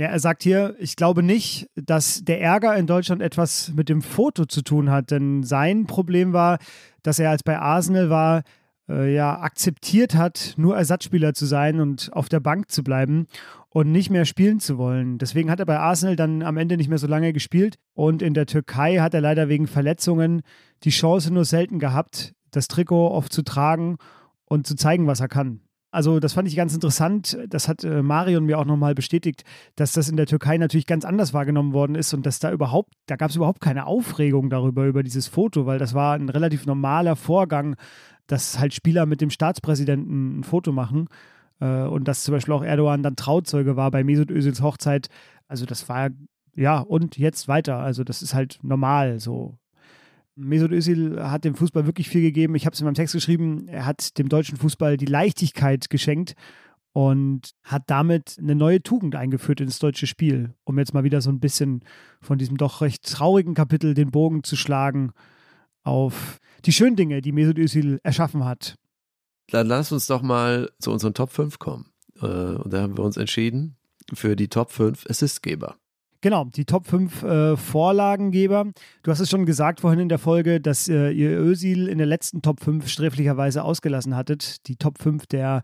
[0.00, 4.00] Ja, er sagt hier, ich glaube nicht, dass der Ärger in Deutschland etwas mit dem
[4.00, 6.58] Foto zu tun hat, denn sein Problem war,
[7.02, 8.42] dass er als bei Arsenal war,
[8.88, 13.26] äh, ja, akzeptiert hat, nur Ersatzspieler zu sein und auf der Bank zu bleiben
[13.68, 15.18] und nicht mehr spielen zu wollen.
[15.18, 18.32] Deswegen hat er bei Arsenal dann am Ende nicht mehr so lange gespielt und in
[18.32, 20.40] der Türkei hat er leider wegen Verletzungen
[20.82, 23.98] die Chance nur selten gehabt, das Trikot oft zu tragen
[24.46, 25.60] und zu zeigen, was er kann.
[25.92, 27.36] Also das fand ich ganz interessant.
[27.48, 29.42] Das hat äh, Marion mir auch nochmal bestätigt,
[29.74, 32.92] dass das in der Türkei natürlich ganz anders wahrgenommen worden ist und dass da überhaupt,
[33.06, 36.64] da gab es überhaupt keine Aufregung darüber, über dieses Foto, weil das war ein relativ
[36.64, 37.74] normaler Vorgang,
[38.28, 41.08] dass halt Spieler mit dem Staatspräsidenten ein Foto machen
[41.60, 45.08] äh, und dass zum Beispiel auch Erdogan dann Trauzeuge war bei Mesut Özils Hochzeit.
[45.48, 46.10] Also das war
[46.54, 47.78] ja und jetzt weiter.
[47.78, 49.58] Also das ist halt normal so.
[50.40, 52.54] Mesut Özil hat dem Fußball wirklich viel gegeben.
[52.54, 53.68] Ich habe es in meinem Text geschrieben.
[53.68, 56.34] Er hat dem deutschen Fußball die Leichtigkeit geschenkt
[56.92, 61.30] und hat damit eine neue Tugend eingeführt ins deutsche Spiel, um jetzt mal wieder so
[61.30, 61.84] ein bisschen
[62.20, 65.12] von diesem doch recht traurigen Kapitel den Bogen zu schlagen
[65.82, 68.76] auf die schönen Dinge, die Mesut Özil erschaffen hat.
[69.50, 71.86] Dann lass uns doch mal zu unseren Top 5 kommen.
[72.20, 73.76] Äh, und da haben wir uns entschieden
[74.12, 75.76] für die Top 5 Assistgeber.
[76.22, 78.72] Genau, die Top 5 äh, Vorlagengeber.
[79.02, 82.06] Du hast es schon gesagt vorhin in der Folge, dass äh, ihr Özil in der
[82.06, 84.66] letzten Top 5 sträflicherweise ausgelassen hattet.
[84.68, 85.62] Die Top 5 der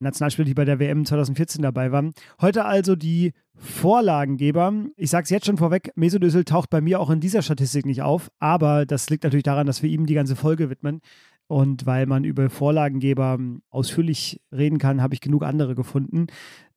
[0.00, 2.12] Nationalspieler, die bei der WM 2014 dabei waren.
[2.40, 4.72] Heute also die Vorlagengeber.
[4.96, 7.84] Ich sage es jetzt schon vorweg, Mesut Özil taucht bei mir auch in dieser Statistik
[7.84, 11.00] nicht auf, aber das liegt natürlich daran, dass wir ihm die ganze Folge widmen.
[11.48, 13.38] Und weil man über Vorlagengeber
[13.70, 16.28] ausführlich reden kann, habe ich genug andere gefunden.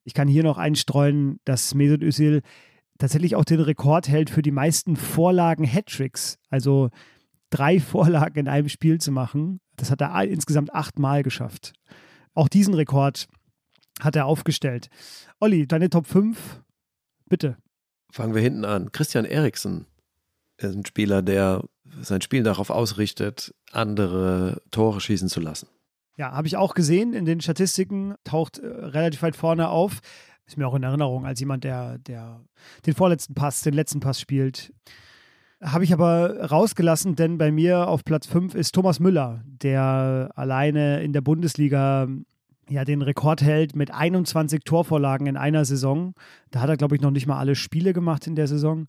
[0.04, 2.42] Ich kann hier noch einstreuen, dass Mesut Özil
[3.02, 6.38] tatsächlich auch den Rekord hält für die meisten Vorlagen-Hattricks.
[6.50, 6.90] Also
[7.50, 9.60] drei Vorlagen in einem Spiel zu machen.
[9.76, 11.74] Das hat er insgesamt achtmal geschafft.
[12.34, 13.28] Auch diesen Rekord
[14.00, 14.88] hat er aufgestellt.
[15.40, 16.62] Olli, deine Top 5,
[17.28, 17.58] bitte.
[18.12, 18.92] Fangen wir hinten an.
[18.92, 19.86] Christian Eriksen
[20.58, 21.64] ist ein Spieler, der
[22.02, 25.68] sein Spiel darauf ausrichtet, andere Tore schießen zu lassen.
[26.18, 30.02] Ja, habe ich auch gesehen in den Statistiken, taucht äh, relativ weit vorne auf.
[30.52, 32.42] Ist mir auch in Erinnerung als jemand, der, der
[32.86, 34.74] den vorletzten Pass, den letzten Pass spielt.
[35.62, 41.04] Habe ich aber rausgelassen, denn bei mir auf Platz 5 ist Thomas Müller, der alleine
[41.04, 42.10] in der Bundesliga
[42.68, 46.16] ja den Rekord hält mit 21 Torvorlagen in einer Saison.
[46.50, 48.88] Da hat er, glaube ich, noch nicht mal alle Spiele gemacht in der Saison.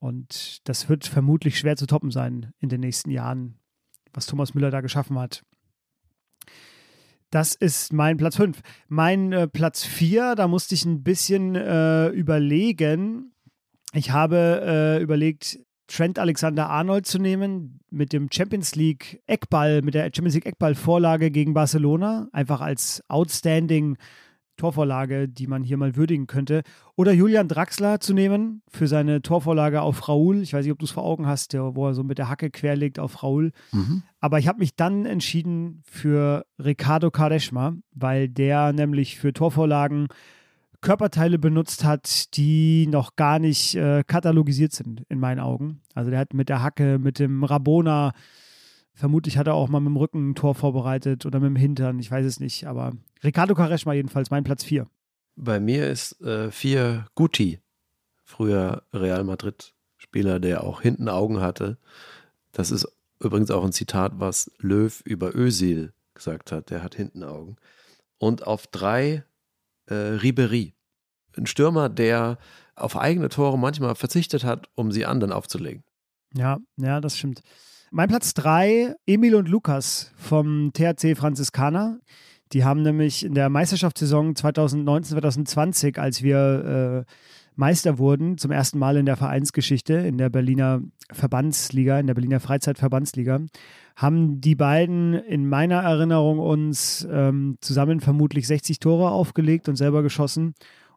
[0.00, 3.60] Und das wird vermutlich schwer zu toppen sein in den nächsten Jahren,
[4.12, 5.44] was Thomas Müller da geschaffen hat.
[7.30, 8.60] Das ist mein Platz 5.
[8.88, 13.32] Mein äh, Platz 4, da musste ich ein bisschen äh, überlegen.
[13.92, 15.58] Ich habe äh, überlegt,
[15.88, 21.30] Trent Alexander Arnold zu nehmen mit dem Champions League Eckball, mit der Champions League Eckball-Vorlage
[21.30, 23.96] gegen Barcelona, einfach als outstanding
[24.56, 26.62] Torvorlage, die man hier mal würdigen könnte.
[26.96, 30.42] Oder Julian Draxler zu nehmen für seine Torvorlage auf Raoul.
[30.42, 32.50] Ich weiß nicht, ob du es vor Augen hast, wo er so mit der Hacke
[32.50, 33.52] querlegt auf Raoul.
[33.72, 34.02] Mhm.
[34.20, 40.08] Aber ich habe mich dann entschieden für Ricardo Quaresma, weil der nämlich für Torvorlagen
[40.80, 45.80] Körperteile benutzt hat, die noch gar nicht äh, katalogisiert sind, in meinen Augen.
[45.94, 48.12] Also der hat mit der Hacke, mit dem Rabona,
[48.96, 51.98] vermutlich hat er auch mal mit dem Rücken ein Tor vorbereitet oder mit dem Hintern,
[51.98, 52.66] ich weiß es nicht.
[52.66, 52.92] Aber
[53.22, 54.88] Ricardo Quaresma jedenfalls, mein Platz 4.
[55.36, 57.60] Bei mir ist 4 äh, Guti,
[58.24, 61.78] früher Real Madrid-Spieler, der auch hinten Augen hatte.
[62.52, 62.88] Das ist
[63.20, 66.70] übrigens auch ein Zitat, was Löw über Özil gesagt hat.
[66.70, 67.56] Der hat hinten Augen.
[68.18, 69.24] Und auf drei
[69.86, 70.74] äh, Ribery.
[71.36, 72.38] Ein Stürmer, der
[72.74, 75.84] auf eigene Tore manchmal verzichtet hat, um sie anderen aufzulegen.
[76.34, 77.42] Ja, ja, das stimmt.
[77.92, 82.00] Mein Platz 3, Emil und Lukas vom THC Franziskaner.
[82.52, 87.12] Die haben nämlich in der Meisterschaftssaison 2019-2020, als wir äh,
[87.54, 90.82] Meister wurden, zum ersten Mal in der Vereinsgeschichte, in der Berliner
[91.12, 93.40] Verbandsliga, in der Berliner Freizeitverbandsliga,
[93.94, 100.02] haben die beiden in meiner Erinnerung uns ähm, zusammen vermutlich 60 Tore aufgelegt und selber
[100.02, 100.54] geschossen.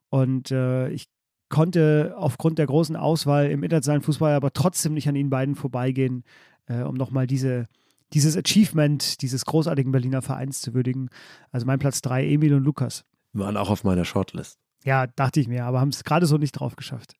[0.10, 1.06] Und äh, ich
[1.50, 6.24] konnte aufgrund der großen Auswahl im internationalen Fußball aber trotzdem nicht an ihnen beiden vorbeigehen,
[6.70, 7.66] äh, um nochmal diese,
[8.14, 11.10] dieses Achievement dieses großartigen Berliner Vereins zu würdigen.
[11.52, 13.04] Also mein Platz 3, Emil und Lukas.
[13.34, 14.58] Waren auch auf meiner Shortlist.
[14.86, 17.16] Ja, dachte ich mir, aber haben es gerade so nicht drauf geschafft.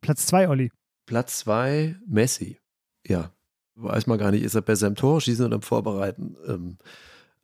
[0.00, 0.70] Platz 2, Olli.
[1.06, 2.58] Platz 2, Messi.
[3.06, 3.30] Ja,
[3.76, 6.36] weiß man gar nicht, ist er besser im Tor schießen oder im Vorbereiten.
[6.46, 6.78] Ähm,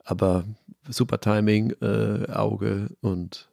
[0.03, 0.45] aber
[0.87, 3.49] super Timing, äh, Auge und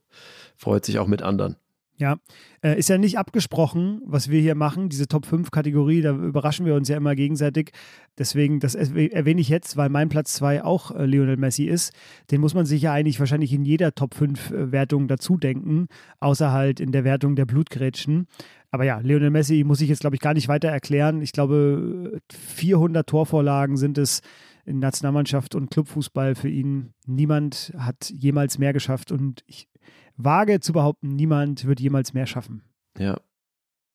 [0.57, 1.57] freut sich auch mit anderen.
[2.03, 2.17] Ja,
[2.65, 6.67] äh, ist ja nicht abgesprochen, was wir hier machen, diese Top 5 Kategorie, da überraschen
[6.67, 7.71] wir uns ja immer gegenseitig.
[8.19, 11.93] Deswegen, das erwähne ich jetzt, weil mein Platz 2 auch äh, Lionel Messi ist.
[12.33, 15.87] Den muss man sich ja eigentlich wahrscheinlich in jeder Top 5 äh, dazu denken,
[16.19, 18.27] außer halt in der Wertung der Blutgrätschen.
[18.73, 21.23] Aber ja, Lionel Messi muss ich jetzt, glaube ich, gar nicht weiter erklären.
[21.23, 24.23] Ich glaube, 400 Torvorlagen sind es
[24.65, 26.95] in Nationalmannschaft und Clubfußball für ihn.
[27.07, 29.69] Niemand hat jemals mehr geschafft und ich
[30.17, 32.63] wage zu behaupten, niemand wird jemals mehr schaffen.
[32.99, 33.19] Ja.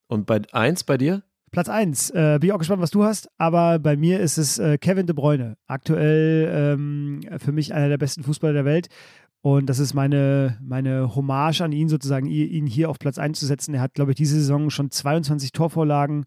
[0.08, 1.24] Und bei eins bei dir?
[1.52, 2.10] Platz eins.
[2.10, 5.08] Äh, bin ich auch gespannt, was du hast, aber bei mir ist es äh, Kevin
[5.08, 5.58] De Bruyne.
[5.68, 8.90] Aktuell ähm, für mich einer der besten Fußballer der Welt.
[9.42, 13.46] Und das ist meine, meine Hommage an ihn, sozusagen, ihn hier auf Platz 1 zu
[13.46, 13.74] setzen.
[13.74, 16.26] Er hat, glaube ich, diese Saison schon 22 Torvorlagen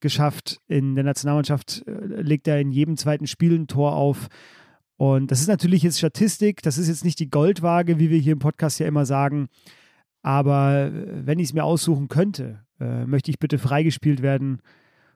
[0.00, 0.60] geschafft.
[0.68, 4.28] In der Nationalmannschaft äh, legt er in jedem zweiten Spiel ein Tor auf.
[4.96, 8.34] Und das ist natürlich jetzt Statistik, das ist jetzt nicht die Goldwaage, wie wir hier
[8.34, 9.48] im Podcast ja immer sagen.
[10.22, 14.60] Aber äh, wenn ich es mir aussuchen könnte, äh, möchte ich bitte freigespielt werden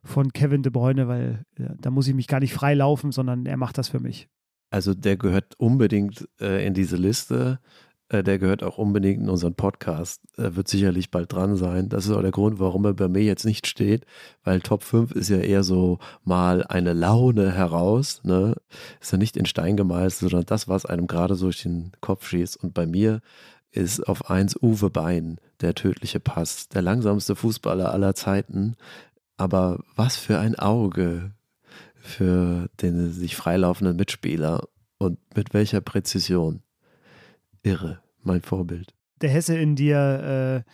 [0.03, 3.47] von Kevin De Bruyne, weil äh, da muss ich mich gar nicht frei laufen, sondern
[3.47, 4.29] er macht das für mich.
[4.71, 7.61] Also der gehört unbedingt äh, in diese Liste.
[8.09, 10.23] Äh, der gehört auch unbedingt in unseren Podcast.
[10.37, 11.89] Er wird sicherlich bald dran sein.
[11.89, 14.07] Das ist auch der Grund, warum er bei mir jetzt nicht steht,
[14.45, 18.21] weil Top 5 ist ja eher so mal eine Laune heraus.
[18.25, 18.55] Ne?
[19.01, 22.27] Ist ja nicht in Stein gemeißelt, sondern das, was einem gerade so durch den Kopf
[22.29, 22.63] schießt.
[22.63, 23.21] Und bei mir
[23.73, 28.77] ist auf 1 Uwe Bein, der tödliche Pass, der langsamste Fußballer aller Zeiten.
[29.37, 31.33] Aber was für ein Auge
[31.97, 36.63] für den sich freilaufenden Mitspieler und mit welcher Präzision
[37.67, 38.95] irre, mein Vorbild.
[39.21, 40.71] Der Hesse in dir äh,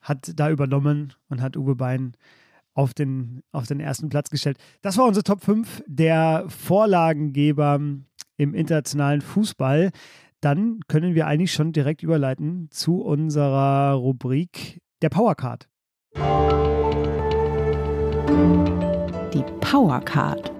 [0.00, 2.14] hat da übernommen und hat Uwe Bein
[2.74, 4.56] auf den, auf den ersten Platz gestellt.
[4.82, 7.80] Das war unsere Top 5 der Vorlagengeber
[8.36, 9.90] im internationalen Fußball.
[10.40, 15.68] Dann können wir eigentlich schon direkt überleiten zu unserer Rubrik der Powercard.
[19.34, 20.52] Die Powercard.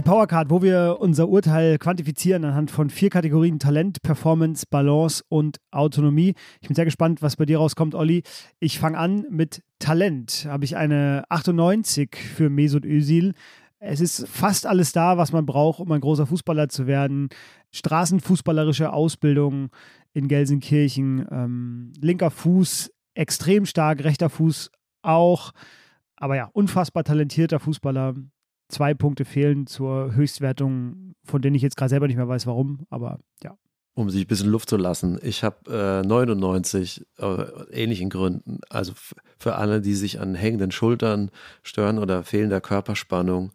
[0.00, 5.58] Die Powercard, wo wir unser Urteil quantifizieren anhand von vier Kategorien Talent, Performance, Balance und
[5.70, 6.32] Autonomie.
[6.62, 8.22] Ich bin sehr gespannt, was bei dir rauskommt, Olli.
[8.60, 10.46] Ich fange an mit Talent.
[10.48, 13.34] Habe ich eine 98 für Mesut Özil.
[13.78, 17.28] Es ist fast alles da, was man braucht, um ein großer Fußballer zu werden.
[17.70, 19.68] Straßenfußballerische Ausbildung
[20.14, 24.70] in Gelsenkirchen, ähm, linker Fuß extrem stark, rechter Fuß
[25.02, 25.52] auch.
[26.16, 28.14] Aber ja, unfassbar talentierter Fußballer.
[28.70, 32.86] Zwei Punkte fehlen zur Höchstwertung, von denen ich jetzt gerade selber nicht mehr weiß, warum.
[32.88, 33.56] Aber ja,
[33.94, 35.18] um sich ein bisschen Luft zu lassen.
[35.22, 37.24] Ich habe äh, 99 äh,
[37.70, 38.60] ähnlichen Gründen.
[38.68, 38.92] Also
[39.38, 41.30] für alle, die sich an hängenden Schultern
[41.62, 43.52] stören oder fehlender Körperspannung,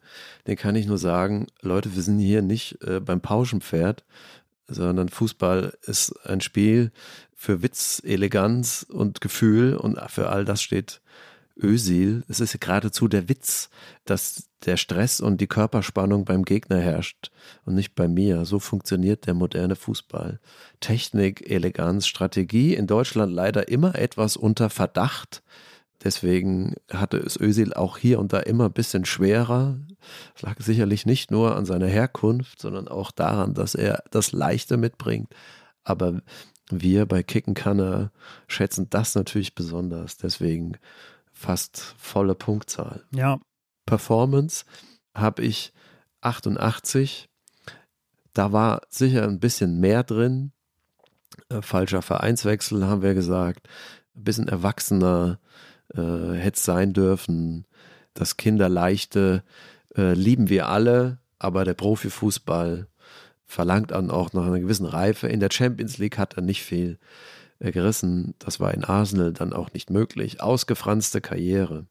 [0.48, 4.06] den kann ich nur sagen, Leute, wir sind hier nicht äh, beim Pauschenpferd,
[4.68, 6.92] sondern Fußball ist ein Spiel
[7.34, 11.02] für Witz, Eleganz und Gefühl und für all das steht
[11.58, 12.24] Ösil.
[12.28, 13.70] Es ist geradezu der Witz,
[14.04, 17.32] dass der Stress und die Körperspannung beim Gegner herrscht
[17.66, 18.46] und nicht bei mir.
[18.46, 20.40] So funktioniert der moderne Fußball.
[20.80, 25.44] Technik, Eleganz, Strategie in Deutschland leider immer etwas unter Verdacht.
[26.04, 29.80] Deswegen hatte es Özil auch hier und da immer ein bisschen schwerer.
[30.36, 34.78] Es lag sicherlich nicht nur an seiner Herkunft, sondern auch daran, dass er das Leichte
[34.78, 35.34] mitbringt.
[35.84, 36.22] Aber
[36.70, 38.12] wir bei Kickenkanner
[38.48, 40.18] schätzen das natürlich besonders.
[40.18, 40.78] Deswegen
[41.46, 43.04] fast volle Punktzahl.
[43.12, 43.40] Ja,
[43.86, 44.66] Performance
[45.14, 45.74] habe ich
[46.22, 47.30] 88.
[48.34, 50.52] Da war sicher ein bisschen mehr drin.
[51.50, 53.68] Äh, falscher Vereinswechsel, haben wir gesagt.
[54.16, 55.40] Ein bisschen erwachsener
[55.94, 56.02] äh,
[56.34, 57.66] hätte es sein dürfen.
[58.16, 59.44] Das Kinderleichte
[59.96, 62.88] äh, lieben wir alle, aber der Profifußball
[63.46, 65.28] verlangt dann auch noch eine gewissen Reife.
[65.28, 66.98] In der Champions League hat er nicht viel
[67.60, 68.36] gerissen.
[68.40, 70.42] Das war in Arsenal dann auch nicht möglich.
[70.42, 71.88] Ausgefranste Karriere.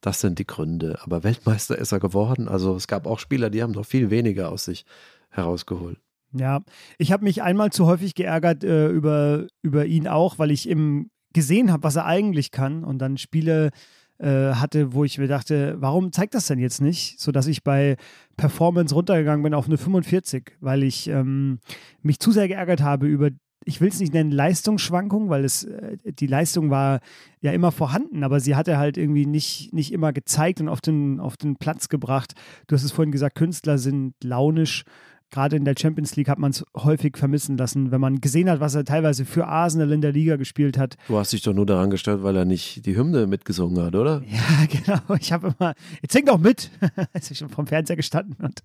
[0.00, 0.98] Das sind die Gründe.
[1.02, 2.48] Aber Weltmeister ist er geworden.
[2.48, 4.84] Also es gab auch Spieler, die haben noch viel weniger aus sich
[5.30, 5.98] herausgeholt.
[6.32, 6.60] Ja,
[6.98, 11.10] ich habe mich einmal zu häufig geärgert äh, über, über ihn auch, weil ich eben
[11.32, 13.70] gesehen habe, was er eigentlich kann und dann Spiele
[14.18, 17.20] äh, hatte, wo ich mir dachte, warum zeigt das denn jetzt nicht?
[17.20, 17.96] Sodass ich bei
[18.36, 21.58] Performance runtergegangen bin auf eine 45, weil ich ähm,
[22.02, 23.30] mich zu sehr geärgert habe über
[23.66, 27.00] ich will es nicht nennen Leistungsschwankung, weil es äh, die Leistung war
[27.40, 31.20] ja immer vorhanden, aber sie hatte halt irgendwie nicht, nicht immer gezeigt und auf den,
[31.20, 32.34] auf den Platz gebracht.
[32.68, 34.84] Du hast es vorhin gesagt, Künstler sind launisch
[35.30, 38.60] gerade in der Champions League hat man es häufig vermissen lassen, wenn man gesehen hat,
[38.60, 40.96] was er teilweise für Arsenal in der Liga gespielt hat.
[41.08, 44.22] Du hast dich doch nur daran gestört, weil er nicht die Hymne mitgesungen hat, oder?
[44.26, 45.16] Ja, genau.
[45.18, 46.70] Ich habe immer, jetzt sing doch mit.
[47.12, 48.60] Als ich schon vom Fernseher gestanden und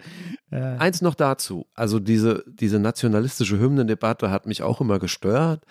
[0.51, 1.66] äh Eins noch dazu.
[1.74, 5.66] Also diese, diese nationalistische Hymnendebatte hat mich auch immer gestört.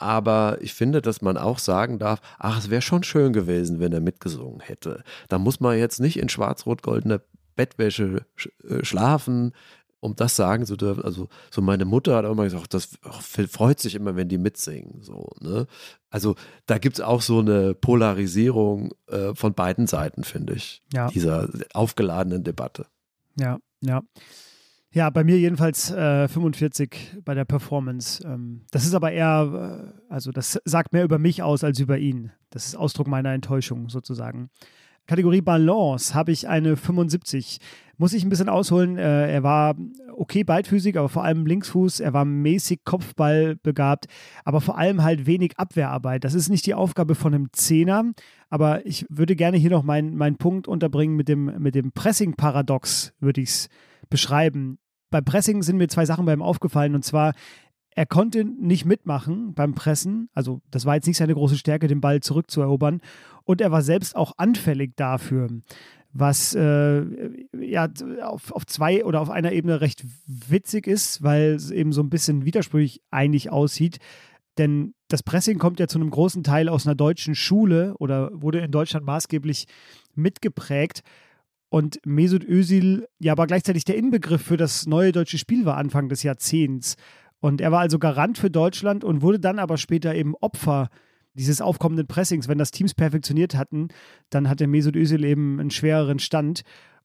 [0.00, 3.92] Aber ich finde, dass man auch sagen darf, ach, es wäre schon schön gewesen, wenn
[3.92, 5.02] er mitgesungen hätte.
[5.28, 7.20] Da muss man jetzt nicht in schwarz-rot-goldener
[7.56, 8.24] Bettwäsche
[8.68, 9.52] äh, schlafen
[10.00, 11.04] um das sagen zu dürfen.
[11.04, 12.98] Also so meine Mutter hat auch immer gesagt, das
[13.50, 15.02] freut sich immer, wenn die mitsingen.
[15.02, 15.66] So, ne?
[16.10, 16.36] Also
[16.66, 21.08] da gibt es auch so eine Polarisierung äh, von beiden Seiten, finde ich, ja.
[21.08, 22.86] dieser aufgeladenen Debatte.
[23.36, 24.02] Ja, ja.
[24.90, 28.26] Ja, bei mir jedenfalls äh, 45 bei der Performance.
[28.26, 31.98] Ähm, das ist aber eher, äh, also das sagt mehr über mich aus als über
[31.98, 32.32] ihn.
[32.50, 34.48] Das ist Ausdruck meiner Enttäuschung sozusagen.
[35.08, 37.58] Kategorie Balance habe ich eine 75.
[37.96, 38.98] Muss ich ein bisschen ausholen.
[38.98, 39.74] Äh, er war
[40.14, 42.00] okay beidfüßig, aber vor allem Linksfuß.
[42.00, 44.04] Er war mäßig Kopfball begabt,
[44.44, 46.24] aber vor allem halt wenig Abwehrarbeit.
[46.24, 48.12] Das ist nicht die Aufgabe von einem Zehner,
[48.50, 53.14] aber ich würde gerne hier noch meinen mein Punkt unterbringen mit dem, mit dem Pressing-Paradox,
[53.18, 53.68] würde ich es
[54.10, 54.78] beschreiben.
[55.10, 57.32] Beim Pressing sind mir zwei Sachen bei ihm aufgefallen und zwar,
[57.98, 60.28] er konnte nicht mitmachen beim Pressen.
[60.32, 63.00] Also, das war jetzt nicht seine große Stärke, den Ball zurückzuerobern.
[63.42, 65.48] Und er war selbst auch anfällig dafür,
[66.12, 67.04] was äh,
[67.60, 67.88] ja
[68.22, 72.08] auf, auf zwei oder auf einer Ebene recht witzig ist, weil es eben so ein
[72.08, 73.98] bisschen widersprüchlich eigentlich aussieht.
[74.58, 78.60] Denn das Pressing kommt ja zu einem großen Teil aus einer deutschen Schule oder wurde
[78.60, 79.66] in Deutschland maßgeblich
[80.14, 81.02] mitgeprägt.
[81.68, 86.08] Und Mesut Özil ja aber gleichzeitig der Inbegriff für das neue deutsche Spiel war Anfang
[86.08, 86.96] des Jahrzehnts.
[87.40, 90.88] Und er war also Garant für Deutschland und wurde dann aber später eben Opfer
[91.34, 92.48] dieses aufkommenden Pressings.
[92.48, 93.88] Wenn das Teams perfektioniert hatten,
[94.30, 96.62] dann hatte Mesut Özil eben einen schwereren Stand.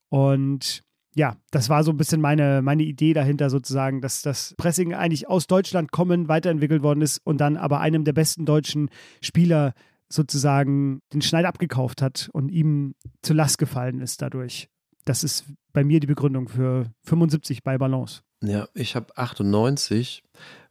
[0.09, 0.84] Und
[1.15, 5.29] ja, das war so ein bisschen meine, meine Idee dahinter sozusagen, dass das Pressing eigentlich
[5.29, 8.89] aus Deutschland kommen, weiterentwickelt worden ist und dann aber einem der besten deutschen
[9.21, 9.73] Spieler
[10.09, 14.69] sozusagen den Schneid abgekauft hat und ihm zu Last gefallen ist dadurch.
[15.05, 18.21] Das ist bei mir die Begründung für 75 bei Balance.
[18.45, 20.23] Ja, ich habe 98,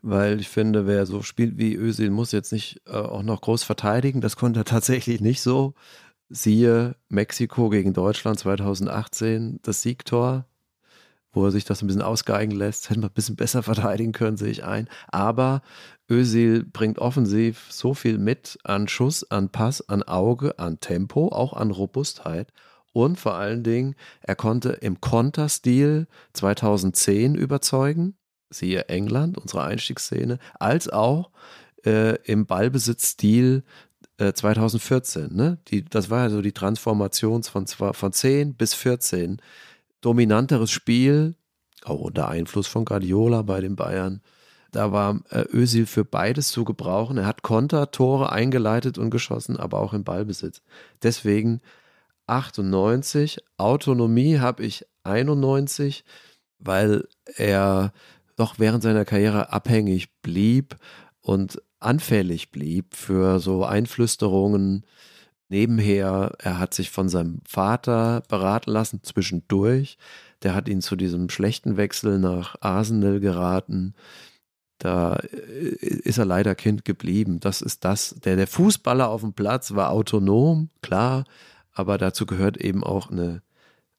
[0.02, 3.62] weil ich finde, wer so spielt wie Özil, muss jetzt nicht äh, auch noch groß
[3.64, 4.20] verteidigen.
[4.20, 5.74] Das konnte er tatsächlich nicht so.
[6.28, 10.46] Siehe Mexiko gegen Deutschland 2018, das Siegtor.
[11.32, 12.90] wo er sich das ein bisschen ausgeigen lässt.
[12.90, 14.88] Hätte man ein bisschen besser verteidigen können, sehe ich ein.
[15.08, 15.62] Aber
[16.10, 21.54] Özil bringt offensiv so viel mit an Schuss, an Pass, an Auge, an Tempo, auch
[21.54, 22.52] an Robustheit.
[22.92, 28.16] Und vor allen Dingen, er konnte im Konterstil 2010 überzeugen,
[28.50, 31.30] siehe England, unsere Einstiegsszene, als auch
[31.86, 33.64] äh, im Ballbesitzstil
[34.18, 35.34] äh, 2014.
[35.34, 35.58] Ne?
[35.68, 39.40] Die, das war ja so die Transformation von, von 10 bis 14.
[40.00, 41.36] Dominanteres Spiel,
[41.84, 44.20] auch unter Einfluss von Guardiola bei den Bayern.
[44.70, 47.18] Da war äh, Özil für beides zu gebrauchen.
[47.18, 50.62] Er hat Konter, Tore eingeleitet und geschossen, aber auch im Ballbesitz.
[51.02, 51.60] Deswegen
[52.32, 56.04] 98, Autonomie habe ich 91,
[56.58, 57.06] weil
[57.36, 57.92] er
[58.36, 60.76] doch während seiner Karriere abhängig blieb
[61.20, 64.86] und anfällig blieb für so Einflüsterungen
[65.48, 66.32] nebenher.
[66.38, 69.98] Er hat sich von seinem Vater beraten lassen zwischendurch.
[70.42, 73.94] Der hat ihn zu diesem schlechten Wechsel nach Arsenal geraten.
[74.78, 77.38] Da äh, ist er leider Kind geblieben.
[77.40, 78.16] Das ist das.
[78.24, 81.24] Der, der Fußballer auf dem Platz war autonom, klar,
[81.72, 83.42] aber dazu gehört eben auch eine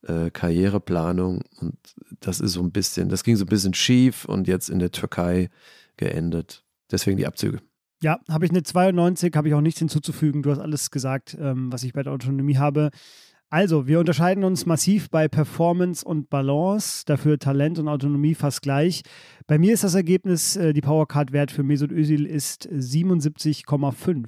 [0.02, 1.76] äh, Karriereplanung und
[2.20, 4.92] das ist so ein bisschen, das ging so ein bisschen schief und jetzt in der
[4.92, 5.50] Türkei
[5.96, 6.64] geendet.
[6.90, 7.60] Deswegen die Abzüge.
[8.02, 10.42] Ja, habe ich eine 92, habe ich auch nichts hinzuzufügen.
[10.42, 12.90] Du hast alles gesagt, ähm, was ich bei der Autonomie habe.
[13.50, 19.02] Also, wir unterscheiden uns massiv bei Performance und Balance, dafür Talent und Autonomie fast gleich.
[19.46, 24.26] Bei mir ist das Ergebnis, äh, die Powercard-Wert für Mesut Özil ist 77,5.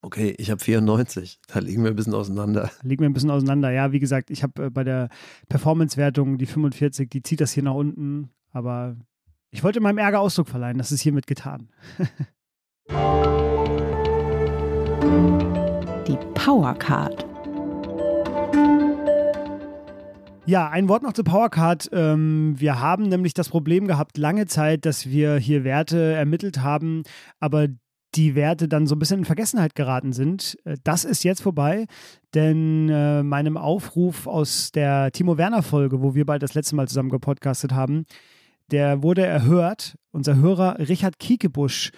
[0.00, 1.40] Okay, ich habe 94.
[1.48, 2.70] Da liegen wir ein bisschen auseinander.
[2.82, 3.72] Liegen wir ein bisschen auseinander.
[3.72, 5.08] Ja, wie gesagt, ich habe äh, bei der
[5.48, 8.30] Performance-Wertung die 45, die zieht das hier nach unten.
[8.52, 8.96] Aber
[9.50, 10.78] ich wollte meinem Ärger Ausdruck verleihen.
[10.78, 11.70] Das ist hiermit getan.
[16.06, 17.26] die Powercard.
[20.46, 21.90] Ja, ein Wort noch zur Powercard.
[21.92, 27.02] Ähm, wir haben nämlich das Problem gehabt, lange Zeit, dass wir hier Werte ermittelt haben,
[27.40, 27.66] aber
[28.14, 30.58] die Werte dann so ein bisschen in Vergessenheit geraten sind.
[30.64, 31.86] Äh, das ist jetzt vorbei,
[32.34, 36.88] denn äh, meinem Aufruf aus der Timo Werner Folge, wo wir bald das letzte Mal
[36.88, 38.04] zusammen gepodcastet haben,
[38.70, 39.96] der wurde erhört.
[40.10, 41.90] Unser Hörer Richard Kiekebusch,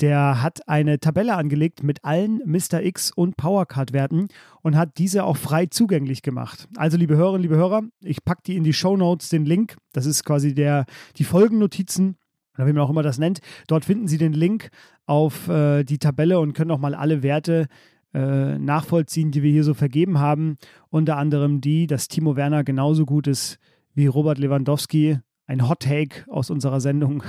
[0.00, 2.82] der hat eine Tabelle angelegt mit allen Mr.
[2.82, 4.28] X und Powercard-Werten
[4.62, 6.66] und hat diese auch frei zugänglich gemacht.
[6.76, 9.76] Also, liebe Hörerinnen, liebe Hörer, ich packe die in die Show Notes den Link.
[9.92, 10.86] Das ist quasi der,
[11.18, 12.16] die Folgennotizen
[12.54, 13.40] oder wie man auch immer das nennt.
[13.66, 14.70] Dort finden Sie den Link
[15.06, 17.66] auf äh, die Tabelle und können auch mal alle Werte
[18.14, 20.56] äh, nachvollziehen, die wir hier so vergeben haben.
[20.90, 23.58] Unter anderem die, dass Timo Werner genauso gut ist
[23.94, 25.18] wie Robert Lewandowski.
[25.46, 27.22] Ein Hot Take aus unserer Sendung.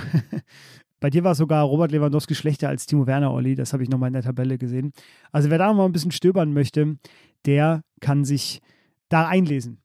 [1.00, 3.54] Bei dir war sogar Robert Lewandowski schlechter als Timo Werner, Olli.
[3.54, 4.92] Das habe ich nochmal in der Tabelle gesehen.
[5.32, 6.96] Also wer da noch mal ein bisschen stöbern möchte,
[7.44, 8.60] der kann sich
[9.08, 9.80] da einlesen.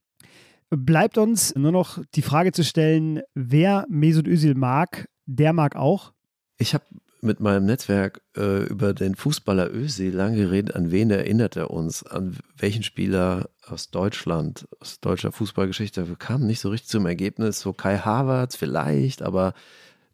[0.69, 6.11] Bleibt uns nur noch die Frage zu stellen, wer Mesut Özil mag, der mag auch.
[6.57, 6.85] Ich habe
[7.21, 10.75] mit meinem Netzwerk äh, über den Fußballer Özil lange geredet.
[10.75, 12.03] An wen erinnert er uns?
[12.03, 16.07] An welchen Spieler aus Deutschland, aus deutscher Fußballgeschichte?
[16.07, 17.59] Wir kamen nicht so richtig zum Ergebnis.
[17.59, 19.53] So Kai Havertz vielleicht, aber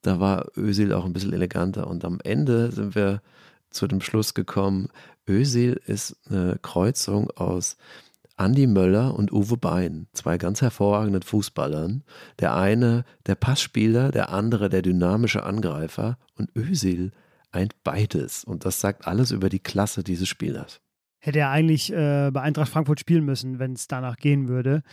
[0.01, 1.87] da war Özil auch ein bisschen eleganter.
[1.87, 3.21] Und am Ende sind wir
[3.69, 4.89] zu dem Schluss gekommen,
[5.27, 7.77] Özil ist eine Kreuzung aus
[8.37, 12.03] Andi Möller und Uwe Bein, zwei ganz hervorragenden Fußballern.
[12.39, 17.11] Der eine der Passspieler, der andere der dynamische Angreifer und Özil
[17.51, 18.43] ein beides.
[18.43, 20.81] Und das sagt alles über die Klasse dieses Spielers.
[21.19, 24.83] Hätte er eigentlich äh, bei Eintracht Frankfurt spielen müssen, wenn es danach gehen würde.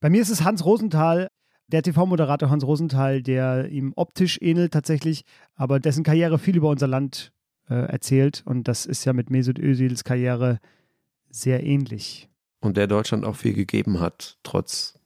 [0.00, 1.28] Bei mir ist es Hans Rosenthal,
[1.68, 5.24] der TV-Moderator Hans Rosenthal, der ihm optisch ähnelt tatsächlich,
[5.54, 7.32] aber dessen Karriere viel über unser Land
[7.68, 8.42] äh, erzählt.
[8.44, 10.58] Und das ist ja mit Mesut Özils Karriere
[11.30, 12.28] sehr ähnlich.
[12.60, 14.98] Und der Deutschland auch viel gegeben hat, trotz,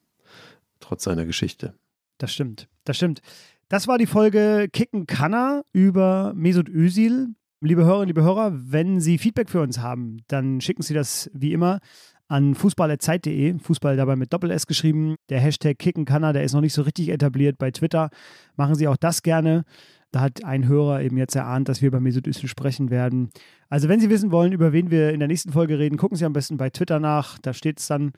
[0.81, 1.75] trotz seiner Geschichte.
[2.19, 3.21] Das stimmt, das stimmt.
[3.69, 7.35] Das war die Folge Kicken Kanner über Mesut Özil.
[7.61, 11.53] Liebe Hörerinnen, liebe Hörer, wenn Sie Feedback für uns haben, dann schicken Sie das wie
[11.53, 11.81] immer
[12.29, 15.17] an fußball.zeit.de, Fußball dabei mit Doppel-S geschrieben.
[15.29, 18.11] Der Hashtag Kickenkanner, der ist noch nicht so richtig etabliert bei Twitter.
[18.57, 19.65] Machen Sie auch das gerne.
[20.13, 23.31] Da hat ein Hörer eben jetzt erahnt, dass wir über Mesut Özil sprechen werden.
[23.71, 26.27] Also wenn Sie wissen wollen, über wen wir in der nächsten Folge reden, gucken Sie
[26.27, 27.39] am besten bei Twitter nach.
[27.39, 28.13] Da steht es dann.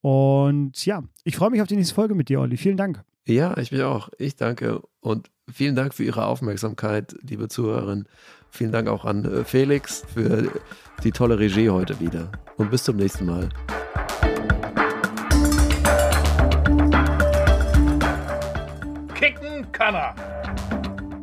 [0.00, 2.56] Und ja, ich freue mich auf die nächste Folge mit dir, Olli.
[2.56, 3.02] Vielen Dank.
[3.26, 4.08] Ja, ich mich auch.
[4.18, 8.08] Ich danke und vielen Dank für Ihre Aufmerksamkeit, liebe Zuhörerinnen.
[8.50, 10.48] Vielen Dank auch an äh, Felix für
[11.02, 12.30] die tolle Regie heute wieder.
[12.56, 13.48] Und bis zum nächsten Mal.
[19.14, 20.31] Kicken kann er